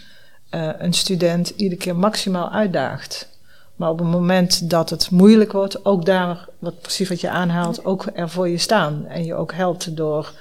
uh, 0.50 0.70
een 0.78 0.94
student 0.94 1.48
iedere 1.56 1.80
keer 1.80 1.96
maximaal 1.96 2.50
uitdaagt. 2.50 3.28
Maar 3.76 3.90
op 3.90 3.98
het 3.98 4.08
moment 4.08 4.70
dat 4.70 4.90
het 4.90 5.10
moeilijk 5.10 5.52
wordt, 5.52 5.84
ook 5.84 6.04
daar, 6.04 6.48
wat 6.58 6.80
precies 6.80 7.08
wat 7.08 7.20
je 7.20 7.30
aanhaalt, 7.30 7.84
ook 7.84 8.06
er 8.14 8.30
voor 8.30 8.48
je 8.48 8.58
staan. 8.58 9.06
En 9.06 9.24
je 9.24 9.34
ook 9.34 9.52
helpt 9.52 9.96
door 9.96 10.32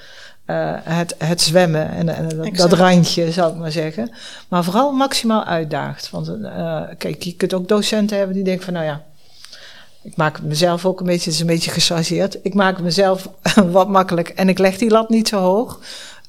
uh, 0.48 0.74
het, 0.84 1.16
het 1.18 1.42
zwemmen 1.42 1.90
en, 1.90 2.10
en 2.10 2.54
dat, 2.54 2.74
randje, 2.74 3.32
zou 3.32 3.52
ik 3.52 3.58
maar 3.58 3.72
zeggen. 3.72 4.12
Maar 4.48 4.64
vooral 4.64 4.92
maximaal 4.92 5.44
uitdaagt. 5.44 6.10
Want 6.10 6.30
uh, 6.30 6.82
kijk, 6.98 7.24
je 7.24 7.36
kunt 7.36 7.54
ook 7.54 7.68
docenten 7.68 8.18
hebben 8.18 8.36
die 8.36 8.44
denken 8.44 8.66
van, 8.66 8.74
nou 8.74 8.86
ja, 8.86 9.04
ik 10.04 10.16
maak 10.16 10.42
mezelf 10.42 10.86
ook 10.86 11.00
een 11.00 11.06
beetje, 11.06 11.26
het 11.26 11.34
is 11.34 11.40
een 11.40 11.48
beetje 11.48 11.72
gechargeerd. 11.72 12.38
Ik 12.42 12.54
maak 12.54 12.80
mezelf 12.80 13.30
wat 13.72 13.90
makkelijk 13.90 14.30
en 14.30 14.50
ik 14.50 14.58
leg 14.58 14.78
die 14.78 14.90
lat 14.90 15.10
niet 15.10 15.28
zo 15.28 15.40
hoog. 15.40 15.80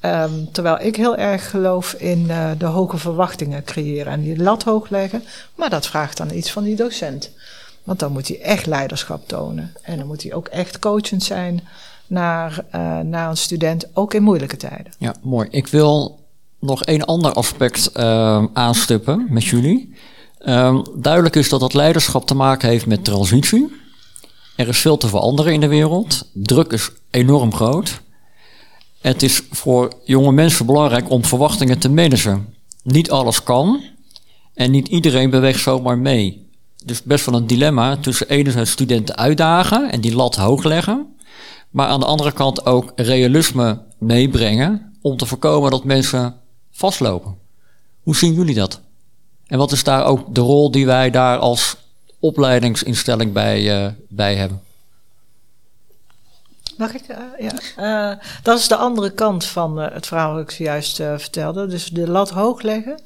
Um, 0.01 0.51
terwijl 0.51 0.79
ik 0.79 0.95
heel 0.95 1.15
erg 1.17 1.49
geloof 1.49 1.93
in 1.93 2.25
uh, 2.27 2.51
de 2.57 2.65
hoge 2.65 2.97
verwachtingen 2.97 3.63
creëren 3.63 4.13
en 4.13 4.21
die 4.21 4.41
lat 4.41 4.63
hoog 4.63 4.89
leggen. 4.89 5.23
Maar 5.55 5.69
dat 5.69 5.87
vraagt 5.87 6.17
dan 6.17 6.31
iets 6.31 6.51
van 6.51 6.63
die 6.63 6.75
docent. 6.75 7.31
Want 7.83 7.99
dan 7.99 8.11
moet 8.11 8.27
hij 8.27 8.41
echt 8.41 8.65
leiderschap 8.65 9.27
tonen. 9.27 9.73
En 9.81 9.97
dan 9.97 10.07
moet 10.07 10.23
hij 10.23 10.33
ook 10.33 10.47
echt 10.47 10.79
coachend 10.79 11.23
zijn 11.23 11.67
naar, 12.07 12.65
uh, 12.75 12.99
naar 12.99 13.29
een 13.29 13.37
student, 13.37 13.85
ook 13.93 14.13
in 14.13 14.23
moeilijke 14.23 14.57
tijden. 14.57 14.93
Ja, 14.97 15.15
mooi. 15.23 15.47
Ik 15.51 15.67
wil 15.67 16.19
nog 16.59 16.83
één 16.83 17.05
ander 17.05 17.33
aspect 17.33 17.91
uh, 17.97 18.43
aanstippen 18.53 19.27
met 19.29 19.43
jullie. 19.43 19.93
Um, 20.47 20.83
duidelijk 20.95 21.35
is 21.35 21.49
dat 21.49 21.59
dat 21.59 21.73
leiderschap 21.73 22.27
te 22.27 22.35
maken 22.35 22.69
heeft 22.69 22.85
met 22.85 23.03
transitie. 23.03 23.73
Er 24.55 24.67
is 24.67 24.79
veel 24.79 24.97
te 24.97 25.07
veranderen 25.07 25.53
in 25.53 25.59
de 25.59 25.67
wereld. 25.67 26.29
Druk 26.33 26.71
is 26.71 26.91
enorm 27.11 27.53
groot. 27.53 28.01
Het 29.01 29.23
is 29.23 29.41
voor 29.51 29.93
jonge 30.03 30.31
mensen 30.31 30.65
belangrijk 30.65 31.09
om 31.09 31.25
verwachtingen 31.25 31.79
te 31.79 31.89
managen. 31.89 32.53
Niet 32.83 33.11
alles 33.11 33.43
kan 33.43 33.81
en 34.53 34.71
niet 34.71 34.87
iedereen 34.87 35.29
beweegt 35.29 35.61
zomaar 35.61 35.97
mee. 35.97 36.49
Dus 36.85 37.03
best 37.03 37.25
wel 37.25 37.35
een 37.35 37.47
dilemma 37.47 37.97
tussen 37.97 38.29
enerzijds 38.29 38.71
studenten 38.71 39.17
uitdagen 39.17 39.91
en 39.91 40.01
die 40.01 40.15
lat 40.15 40.35
hoog 40.35 40.63
leggen, 40.63 41.14
maar 41.75 41.87
aan 41.87 41.99
de 41.99 42.05
andere 42.05 42.31
kant 42.31 42.65
ook 42.65 42.91
realisme 42.95 43.81
meebrengen 43.97 44.93
om 45.01 45.17
te 45.17 45.25
voorkomen 45.25 45.71
dat 45.71 45.83
mensen 45.83 46.35
vastlopen. 46.71 47.37
Hoe 48.03 48.15
zien 48.15 48.33
jullie 48.33 48.55
dat? 48.55 48.79
En 49.47 49.57
wat 49.57 49.71
is 49.71 49.83
daar 49.83 50.05
ook 50.05 50.35
de 50.35 50.41
rol 50.41 50.71
die 50.71 50.85
wij 50.85 51.09
daar 51.09 51.37
als 51.37 51.77
opleidingsinstelling 52.19 53.33
bij, 53.33 53.85
uh, 53.85 53.91
bij 54.09 54.35
hebben? 54.35 54.61
Mag 56.77 56.93
ik? 56.93 57.03
Uh, 57.09 57.17
ja. 57.77 58.11
Uh, 58.11 58.17
dat 58.43 58.59
is 58.59 58.67
de 58.67 58.75
andere 58.75 59.11
kant 59.11 59.45
van 59.45 59.77
het 59.77 60.07
verhaal 60.07 60.33
wat 60.33 60.41
ik 60.41 60.51
zojuist 60.51 60.95
vertelde. 60.95 61.67
Dus 61.67 61.85
de 61.85 62.07
lat 62.07 62.29
hoog 62.29 62.61
leggen, 62.61 63.01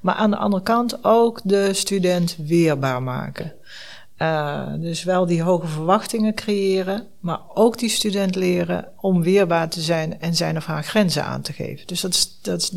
maar 0.00 0.14
aan 0.14 0.30
de 0.30 0.36
andere 0.36 0.62
kant 0.62 1.04
ook 1.04 1.40
de 1.44 1.74
student 1.74 2.36
weerbaar 2.38 3.02
maken. 3.02 3.52
Dus 4.80 5.04
wel 5.04 5.26
die 5.26 5.42
hoge 5.42 5.66
verwachtingen 5.66 6.34
creëren, 6.34 7.06
maar 7.20 7.40
ook 7.54 7.78
die 7.78 7.90
student 7.90 8.34
leren 8.34 8.88
om 9.00 9.22
weerbaar 9.22 9.68
te 9.68 9.80
zijn 9.80 10.20
en 10.20 10.34
zijn 10.34 10.56
of 10.56 10.66
haar 10.66 10.84
grenzen 10.84 11.24
aan 11.24 11.42
te 11.42 11.52
geven. 11.52 11.86
Dus 11.86 12.00
dat 12.00 12.14
is, 12.14 12.38
dat 12.42 12.60
is 12.60 12.72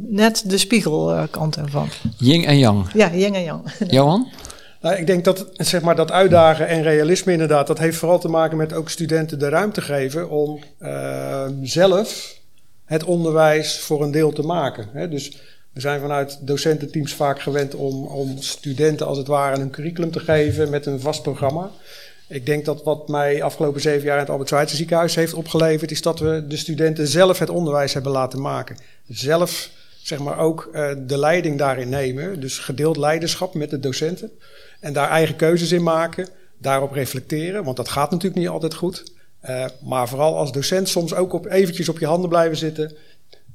net 0.00 0.50
de 0.50 0.58
spiegelkant 0.58 1.56
ervan. 1.56 1.88
Yin 2.18 2.44
en 2.44 2.58
yang. 2.58 2.86
Ja, 2.92 3.10
yin 3.10 3.34
en 3.34 3.42
yang. 3.42 3.62
Johan? 3.88 4.28
Nou, 4.80 4.96
ik 4.96 5.06
denk 5.06 5.24
dat 5.24 5.46
zeg 5.52 5.82
maar, 5.82 5.96
dat 5.96 6.10
uitdagen 6.10 6.68
en 6.68 6.82
realisme 6.82 7.32
inderdaad, 7.32 7.66
dat 7.66 7.78
heeft 7.78 7.96
vooral 7.96 8.18
te 8.18 8.28
maken 8.28 8.56
met 8.56 8.72
ook 8.72 8.90
studenten 8.90 9.38
de 9.38 9.48
ruimte 9.48 9.80
geven 9.80 10.30
om 10.30 10.58
uh, 10.80 11.44
zelf 11.62 12.38
het 12.84 13.04
onderwijs 13.04 13.78
voor 13.78 14.02
een 14.02 14.10
deel 14.10 14.32
te 14.32 14.42
maken. 14.42 14.88
Hè? 14.92 15.08
Dus 15.08 15.38
we 15.74 15.80
zijn 15.80 16.00
vanuit 16.00 16.38
docententeams 16.40 17.14
vaak 17.14 17.40
gewend 17.40 17.74
om, 17.74 18.06
om 18.06 18.38
studenten 18.38 19.06
als 19.06 19.18
het 19.18 19.26
ware 19.26 19.60
een 19.60 19.70
curriculum 19.70 20.10
te 20.10 20.20
geven 20.20 20.70
met 20.70 20.86
een 20.86 21.00
vast 21.00 21.22
programma. 21.22 21.70
Ik 22.28 22.46
denk 22.46 22.64
dat 22.64 22.82
wat 22.82 23.08
mij 23.08 23.42
afgelopen 23.42 23.80
zeven 23.80 24.04
jaar 24.04 24.14
in 24.14 24.20
het 24.20 24.30
Albert 24.30 24.48
Schweitzer 24.48 24.76
ziekenhuis 24.76 25.14
heeft 25.14 25.34
opgeleverd, 25.34 25.90
is 25.90 26.02
dat 26.02 26.18
we 26.18 26.44
de 26.48 26.56
studenten 26.56 27.06
zelf 27.06 27.38
het 27.38 27.50
onderwijs 27.50 27.94
hebben 27.94 28.12
laten 28.12 28.40
maken. 28.40 28.76
Zelf 29.08 29.70
zeg 30.02 30.18
maar 30.18 30.38
ook 30.38 30.70
uh, 30.72 30.90
de 31.06 31.18
leiding 31.18 31.58
daarin 31.58 31.88
nemen. 31.88 32.40
Dus 32.40 32.58
gedeeld 32.58 32.96
leiderschap 32.96 33.54
met 33.54 33.70
de 33.70 33.80
docenten. 33.80 34.30
En 34.80 34.92
daar 34.92 35.08
eigen 35.08 35.36
keuzes 35.36 35.72
in 35.72 35.82
maken, 35.82 36.28
daarop 36.58 36.92
reflecteren, 36.92 37.64
want 37.64 37.76
dat 37.76 37.88
gaat 37.88 38.10
natuurlijk 38.10 38.40
niet 38.40 38.48
altijd 38.48 38.74
goed. 38.74 39.12
Uh, 39.48 39.64
maar 39.82 40.08
vooral 40.08 40.36
als 40.36 40.52
docent 40.52 40.88
soms 40.88 41.14
ook 41.14 41.32
op, 41.32 41.46
eventjes 41.46 41.88
op 41.88 41.98
je 41.98 42.06
handen 42.06 42.28
blijven 42.28 42.56
zitten, 42.56 42.96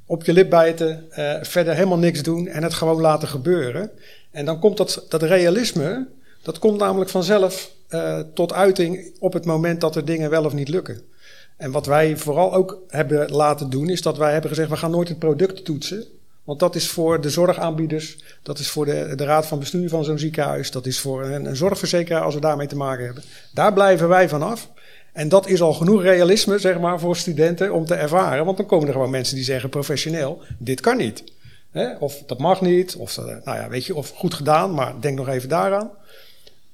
op 0.10 0.24
je 0.24 0.34
lip 0.34 0.50
bijten, 0.50 1.06
uh, 1.18 1.34
verder 1.42 1.74
helemaal 1.74 1.98
niks 1.98 2.24
doen 2.24 2.48
en 2.48 2.64
het 2.64 2.74
gewoon 2.74 3.02
laten 3.02 3.28
gebeuren. 3.28 3.92
En 4.32 4.46
dan 4.46 4.60
komt 4.60 4.78
dat, 4.78 5.06
dat 5.10 5.24
realisme, 5.24 6.08
dat 6.42 6.60
komt 6.60 6.80
namelijk 6.80 7.10
vanzelf 7.10 7.72
uh, 7.90 8.20
tot 8.34 8.54
uiting 8.54 9.14
op 9.20 9.34
het 9.34 9.46
moment 9.46 9.82
dat 9.82 9.96
er 9.96 10.06
dingen 10.06 10.30
wel 10.30 10.46
of 10.46 10.54
niet 10.54 10.70
lukken. 10.70 11.02
En 11.58 11.72
wat 11.72 11.86
wij 11.86 12.18
vooral 12.18 12.54
ook 12.54 12.78
hebben 12.88 13.32
laten 13.32 13.70
doen, 13.70 13.90
is 13.90 14.02
dat 14.02 14.18
wij 14.18 14.32
hebben 14.32 14.50
gezegd: 14.50 14.70
we 14.70 14.78
gaan 14.78 14.92
nooit 14.92 15.08
het 15.08 15.20
product 15.20 15.66
toetsen. 15.66 16.04
Want 16.44 16.60
dat 16.60 16.76
is 16.76 16.90
voor 16.90 17.22
de 17.22 17.30
zorgaanbieders, 17.30 18.18
dat 18.44 18.60
is 18.60 18.70
voor 18.70 18.86
de, 18.86 19.14
de 19.16 19.24
raad 19.24 19.46
van 19.46 19.60
bestuur 19.60 19.90
van 19.90 20.04
zo'n 20.04 20.20
ziekenhuis, 20.20 20.72
dat 20.72 20.86
is 20.86 21.00
voor 21.00 21.24
een, 21.24 21.46
een 21.46 21.56
zorgverzekeraar 21.56 22.22
als 22.22 22.34
we 22.34 22.42
daarmee 22.42 22.68
te 22.68 22.76
maken 22.76 23.06
hebben. 23.06 23.24
Daar 23.54 23.74
blijven 23.74 24.08
wij 24.08 24.30
vanaf. 24.30 24.70
En 25.20 25.30
dat 25.30 25.48
is 25.48 25.62
al 25.62 25.74
genoeg 25.74 26.02
realisme, 26.02 26.60
zeg 26.60 26.80
maar, 26.80 27.00
voor 27.00 27.16
studenten 27.16 27.74
om 27.74 27.86
te 27.86 27.94
ervaren. 27.94 28.46
Want 28.46 28.58
dan 28.58 28.66
komen 28.66 28.88
er 28.88 28.94
gewoon 28.94 29.10
mensen 29.10 29.36
die 29.36 29.44
zeggen 29.44 29.70
professioneel, 29.70 30.42
dit 30.58 30.82
kan 30.82 30.98
niet. 30.98 31.24
Of 32.00 32.24
dat 32.26 32.38
mag 32.38 32.62
niet, 32.62 32.96
of 32.96 33.18
nou 33.18 33.58
ja, 33.58 33.70
weet 33.70 33.86
je, 33.86 33.96
of 33.96 34.10
goed 34.10 34.34
gedaan, 34.34 34.74
maar 34.74 34.94
denk 35.00 35.18
nog 35.18 35.28
even 35.28 35.50
daaraan. 35.50 35.92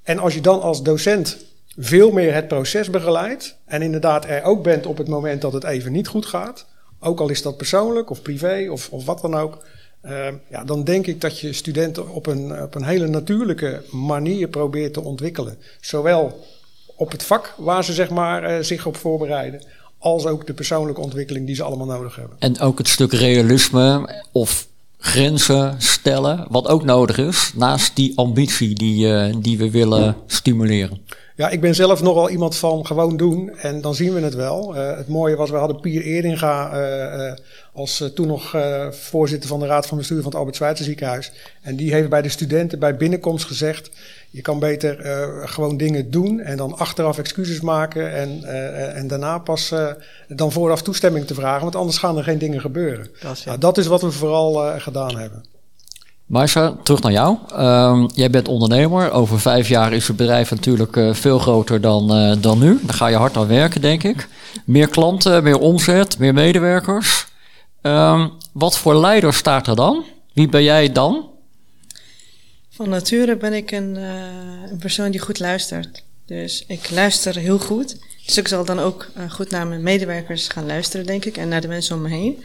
En 0.03 0.19
als 0.19 0.33
je 0.33 0.41
dan 0.41 0.61
als 0.61 0.83
docent 0.83 1.37
veel 1.77 2.11
meer 2.11 2.33
het 2.33 2.47
proces 2.47 2.89
begeleidt 2.89 3.57
en 3.65 3.81
inderdaad 3.81 4.25
er 4.25 4.43
ook 4.43 4.63
bent 4.63 4.85
op 4.85 4.97
het 4.97 5.07
moment 5.07 5.41
dat 5.41 5.53
het 5.53 5.63
even 5.63 5.91
niet 5.91 6.07
goed 6.07 6.25
gaat, 6.25 6.65
ook 6.99 7.19
al 7.19 7.29
is 7.29 7.41
dat 7.41 7.57
persoonlijk 7.57 8.09
of 8.09 8.21
privé 8.21 8.67
of, 8.71 8.89
of 8.91 9.05
wat 9.05 9.21
dan 9.21 9.35
ook. 9.35 9.65
Uh, 10.03 10.27
ja, 10.49 10.63
dan 10.63 10.83
denk 10.83 11.07
ik 11.07 11.21
dat 11.21 11.39
je 11.39 11.53
studenten 11.53 12.09
op 12.09 12.25
een, 12.25 12.61
op 12.61 12.75
een 12.75 12.85
hele 12.85 13.07
natuurlijke 13.07 13.81
manier 13.91 14.47
probeert 14.47 14.93
te 14.93 15.01
ontwikkelen. 15.01 15.57
Zowel 15.79 16.43
op 16.95 17.11
het 17.11 17.23
vak 17.23 17.53
waar 17.57 17.83
ze 17.83 17.93
zeg 17.93 18.09
maar, 18.09 18.51
uh, 18.51 18.63
zich 18.63 18.85
op 18.85 18.97
voorbereiden, 18.97 19.61
als 19.97 20.25
ook 20.25 20.47
de 20.47 20.53
persoonlijke 20.53 21.01
ontwikkeling 21.01 21.45
die 21.45 21.55
ze 21.55 21.63
allemaal 21.63 21.87
nodig 21.87 22.15
hebben. 22.15 22.37
En 22.39 22.59
ook 22.59 22.77
het 22.77 22.87
stuk 22.87 23.13
realisme 23.13 24.09
of 24.31 24.67
grenzen 24.97 25.75
stellen, 25.77 26.45
wat 26.49 26.67
ook 26.67 26.83
nodig 26.83 27.17
is, 27.17 27.51
naast 27.55 27.95
die 27.95 28.17
ambitie 28.17 28.75
die, 28.75 29.07
uh, 29.07 29.33
die 29.39 29.57
we 29.57 29.71
willen 29.71 30.15
stimuleren. 30.27 31.01
Ja, 31.37 31.49
ik 31.49 31.61
ben 31.61 31.75
zelf 31.75 32.01
nogal 32.01 32.29
iemand 32.29 32.55
van 32.55 32.85
gewoon 32.85 33.17
doen 33.17 33.57
en 33.57 33.81
dan 33.81 33.95
zien 33.95 34.13
we 34.13 34.21
het 34.21 34.33
wel. 34.33 34.75
Uh, 34.75 34.97
het 34.97 35.07
mooie 35.07 35.35
was, 35.35 35.49
we 35.49 35.57
hadden 35.57 35.79
Pier 35.79 36.01
Eringa 36.01 36.73
uh, 36.73 37.25
uh, 37.25 37.33
als 37.73 38.11
toen 38.13 38.27
nog 38.27 38.55
voorzitter 38.89 39.49
van 39.49 39.59
de 39.59 39.65
Raad 39.65 39.87
van 39.87 39.97
Bestuur 39.97 40.17
van 40.17 40.25
het 40.25 40.35
Albert 40.35 40.55
Schweitzer 40.55 40.85
Ziekenhuis. 40.85 41.31
En 41.61 41.75
die 41.75 41.93
heeft 41.93 42.09
bij 42.09 42.21
de 42.21 42.29
studenten 42.29 42.79
bij 42.79 42.95
binnenkomst 42.95 43.45
gezegd, 43.45 43.91
je 44.29 44.41
kan 44.41 44.59
beter 44.59 44.97
gewoon 45.45 45.77
dingen 45.77 46.11
doen 46.11 46.39
en 46.39 46.57
dan 46.57 46.77
achteraf 46.77 47.17
excuses 47.17 47.61
maken 47.61 48.13
en, 48.13 48.43
en 48.93 49.07
daarna 49.07 49.37
pas 49.37 49.73
dan 50.27 50.51
vooraf 50.51 50.81
toestemming 50.81 51.27
te 51.27 51.33
vragen, 51.33 51.61
want 51.61 51.75
anders 51.75 51.97
gaan 51.97 52.17
er 52.17 52.23
geen 52.23 52.37
dingen 52.37 52.61
gebeuren. 52.61 53.07
Dat 53.21 53.31
is, 53.31 53.39
ja. 53.39 53.45
nou, 53.47 53.59
dat 53.59 53.77
is 53.77 53.87
wat 53.87 54.01
we 54.01 54.11
vooral 54.11 54.79
gedaan 54.79 55.17
hebben. 55.17 55.54
Marsha, 56.25 56.75
terug 56.83 57.01
naar 57.01 57.11
jou. 57.11 57.37
Uh, 57.51 58.03
jij 58.13 58.29
bent 58.29 58.47
ondernemer. 58.47 59.11
Over 59.11 59.39
vijf 59.39 59.67
jaar 59.67 59.93
is 59.93 60.07
het 60.07 60.17
bedrijf 60.17 60.49
natuurlijk 60.49 60.95
uh, 60.95 61.13
veel 61.13 61.39
groter 61.39 61.81
dan, 61.81 62.17
uh, 62.17 62.35
dan 62.39 62.59
nu. 62.59 62.79
Daar 62.83 62.95
ga 62.95 63.07
je 63.07 63.15
hard 63.15 63.37
aan 63.37 63.47
werken, 63.47 63.81
denk 63.81 64.03
ik. 64.03 64.27
Meer 64.65 64.87
klanten, 64.87 65.43
meer 65.43 65.59
omzet, 65.59 66.17
meer 66.17 66.33
medewerkers. 66.33 67.27
Um, 67.81 68.31
wat 68.51 68.77
voor 68.77 68.95
leider 68.95 69.33
staat 69.33 69.67
er 69.67 69.75
dan? 69.75 70.03
Wie 70.33 70.49
ben 70.49 70.63
jij 70.63 70.91
dan? 70.91 71.29
Van 72.69 72.89
nature 72.89 73.37
ben 73.37 73.53
ik 73.53 73.71
een, 73.71 73.95
uh, 73.95 74.71
een 74.71 74.77
persoon 74.77 75.11
die 75.11 75.19
goed 75.19 75.39
luistert. 75.39 76.03
Dus 76.25 76.63
ik 76.67 76.89
luister 76.89 77.35
heel 77.35 77.59
goed. 77.59 77.97
Dus 78.25 78.37
ik 78.37 78.47
zal 78.47 78.65
dan 78.65 78.79
ook 78.79 79.07
goed 79.29 79.49
naar 79.49 79.67
mijn 79.67 79.83
medewerkers 79.83 80.47
gaan 80.47 80.65
luisteren, 80.65 81.05
denk 81.05 81.25
ik. 81.25 81.37
En 81.37 81.47
naar 81.47 81.61
de 81.61 81.67
mensen 81.67 81.95
om 81.95 82.01
me 82.01 82.09
heen. 82.09 82.43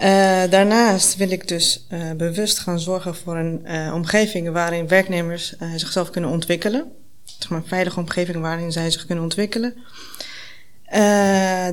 Uh, 0.00 0.50
daarnaast 0.50 1.16
wil 1.16 1.30
ik 1.30 1.48
dus 1.48 1.86
uh, 1.92 2.12
bewust 2.12 2.58
gaan 2.58 2.80
zorgen 2.80 3.14
voor 3.14 3.36
een 3.36 3.62
uh, 3.66 3.94
omgeving 3.94 4.50
waarin 4.50 4.88
werknemers 4.88 5.54
zichzelf 5.76 6.10
kunnen 6.10 6.30
ontwikkelen. 6.30 6.92
zeg 7.24 7.50
maar, 7.50 7.58
een 7.58 7.66
veilige 7.66 8.00
omgeving 8.00 8.40
waarin 8.40 8.72
zij 8.72 8.90
zich 8.90 9.06
kunnen 9.06 9.24
ontwikkelen. 9.24 9.74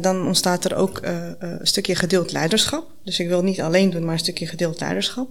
Dan 0.01 0.25
ontstaat 0.25 0.65
er 0.65 0.75
ook 0.75 0.99
een 1.01 1.59
stukje 1.61 1.95
gedeeld 1.95 2.31
leiderschap. 2.31 2.91
Dus 3.03 3.19
ik 3.19 3.27
wil 3.27 3.43
niet 3.43 3.61
alleen 3.61 3.89
doen, 3.89 4.03
maar 4.03 4.13
een 4.13 4.19
stukje 4.19 4.47
gedeeld 4.47 4.79
leiderschap. 4.79 5.29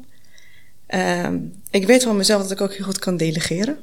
Uh, 0.89 1.29
ik 1.71 1.87
weet 1.87 2.03
van 2.03 2.17
mezelf 2.17 2.43
dat 2.43 2.51
ik 2.51 2.61
ook 2.61 2.75
heel 2.75 2.85
goed 2.85 2.99
kan 2.99 3.17
delegeren. 3.17 3.79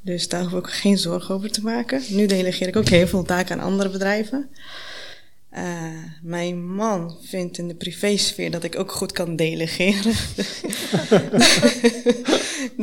Dus 0.00 0.28
daar 0.28 0.42
hoef 0.42 0.58
ik 0.58 0.66
geen 0.66 0.98
zorgen 0.98 1.34
over 1.34 1.50
te 1.50 1.62
maken. 1.62 2.02
Nu 2.08 2.26
delegeer 2.26 2.68
ik 2.68 2.76
ook 2.76 2.88
heel 2.88 3.06
veel 3.06 3.22
taken 3.22 3.60
aan 3.60 3.66
andere 3.66 3.88
bedrijven. 3.88 4.48
Uh, 5.58 5.62
mijn 6.22 6.74
man 6.74 7.16
vindt 7.22 7.58
in 7.58 7.68
de 7.68 7.74
privésfeer 7.74 8.50
dat 8.50 8.64
ik 8.64 8.78
ook 8.78 8.92
goed 8.92 9.12
kan 9.12 9.36
delegeren. 9.36 10.12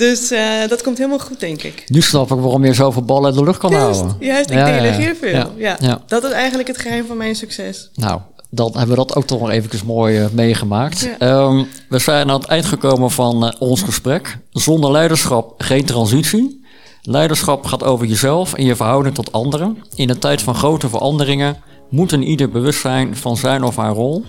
dus 0.03 0.31
uh, 0.31 0.67
dat 0.67 0.81
komt 0.81 0.97
helemaal 0.97 1.19
goed, 1.19 1.39
denk 1.39 1.63
ik. 1.63 1.83
Nu 1.87 2.01
snap 2.01 2.31
ik 2.31 2.39
waarom 2.39 2.65
je 2.65 2.73
zoveel 2.73 3.03
ballen 3.03 3.31
in 3.31 3.37
de 3.37 3.43
lucht 3.43 3.59
kan 3.59 3.71
juist, 3.71 3.99
houden. 3.99 4.27
Juist, 4.27 4.49
ik 4.49 4.55
Ja, 4.55 4.65
delegeer 4.65 5.07
ja. 5.07 5.15
veel. 5.15 5.33
Ja, 5.33 5.49
Ja, 5.57 5.77
ja. 5.79 6.03
Dat 6.07 6.23
is 6.23 6.31
eigenlijk 6.31 6.67
het 6.67 6.77
geheim 6.77 7.05
van 7.05 7.17
mijn 7.17 7.35
succes. 7.35 7.89
Nou, 7.93 8.19
dan 8.49 8.71
hebben 8.73 8.89
we 8.89 9.05
dat 9.05 9.15
ook 9.15 9.25
toch 9.25 9.39
nog 9.39 9.49
eventjes 9.49 9.83
mooi 9.83 10.17
eh, 10.17 10.25
meegemaakt. 10.31 10.99
Ja. 10.99 11.17
Ehm, 11.17 11.63
we 11.89 11.99
zijn 11.99 12.29
aan 12.29 12.39
het 12.39 12.49
eind 12.49 12.65
gekomen 12.65 13.11
van 13.11 13.45
eh, 13.45 13.61
ons 13.61 13.81
gesprek. 13.81 14.37
Zonder 14.51 14.91
leiderschap 14.91 15.53
geen 15.57 15.85
transitie. 15.85 16.61
Leiderschap 17.01 17.65
gaat 17.65 17.83
over 17.83 18.05
jezelf 18.05 18.53
en 18.53 18.65
je 18.65 18.75
verhouding 18.75 19.15
tot 19.15 19.31
anderen. 19.31 19.77
In 19.95 20.09
een 20.09 20.19
tijd 20.19 20.41
van 20.41 20.55
grote 20.55 20.89
veranderingen 20.89 21.57
moet 21.93 22.11
een 22.11 22.23
ieder 22.23 22.49
bewust 22.49 22.79
zijn 22.79 23.15
van 23.17 23.37
zijn 23.37 23.63
of 23.63 23.75
haar 23.75 23.93
rol. 23.93 24.25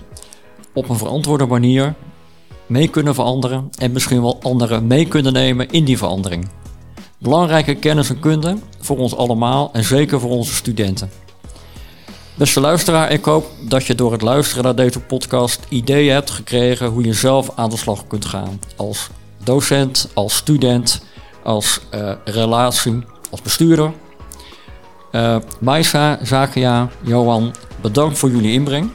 Op 0.73 0.89
een 0.89 0.97
verantwoorde 0.97 1.45
manier 1.45 1.93
mee 2.65 2.87
kunnen 2.87 3.13
veranderen 3.13 3.69
en 3.77 3.91
misschien 3.91 4.21
wel 4.21 4.39
anderen 4.41 4.87
mee 4.87 5.07
kunnen 5.07 5.33
nemen 5.33 5.69
in 5.69 5.85
die 5.85 5.97
verandering. 5.97 6.49
Belangrijke 7.17 7.75
kennis 7.75 8.09
en 8.09 8.19
kunde 8.19 8.57
voor 8.79 8.97
ons 8.97 9.15
allemaal 9.15 9.69
en 9.73 9.83
zeker 9.83 10.19
voor 10.19 10.29
onze 10.29 10.53
studenten. 10.53 11.09
Beste 12.35 12.59
luisteraar, 12.59 13.11
ik 13.11 13.25
hoop 13.25 13.51
dat 13.61 13.85
je 13.85 13.95
door 13.95 14.11
het 14.11 14.21
luisteren 14.21 14.63
naar 14.63 14.75
deze 14.75 14.99
podcast 14.99 15.59
ideeën 15.69 16.13
hebt 16.13 16.29
gekregen 16.29 16.87
hoe 16.87 17.03
je 17.03 17.13
zelf 17.13 17.49
aan 17.55 17.69
de 17.69 17.77
slag 17.77 18.07
kunt 18.07 18.25
gaan. 18.25 18.59
Als 18.75 19.09
docent, 19.43 20.09
als 20.13 20.35
student, 20.35 21.01
als 21.43 21.79
eh, 21.89 22.11
relatie, 22.25 23.03
als 23.31 23.41
bestuurder. 23.41 23.91
Eh 25.15 25.35
Maisa, 25.59 26.19
Zakia, 26.23 26.89
Johan, 27.01 27.53
bedankt 27.81 28.17
voor 28.17 28.29
jullie 28.29 28.51
inbreng. 28.51 28.91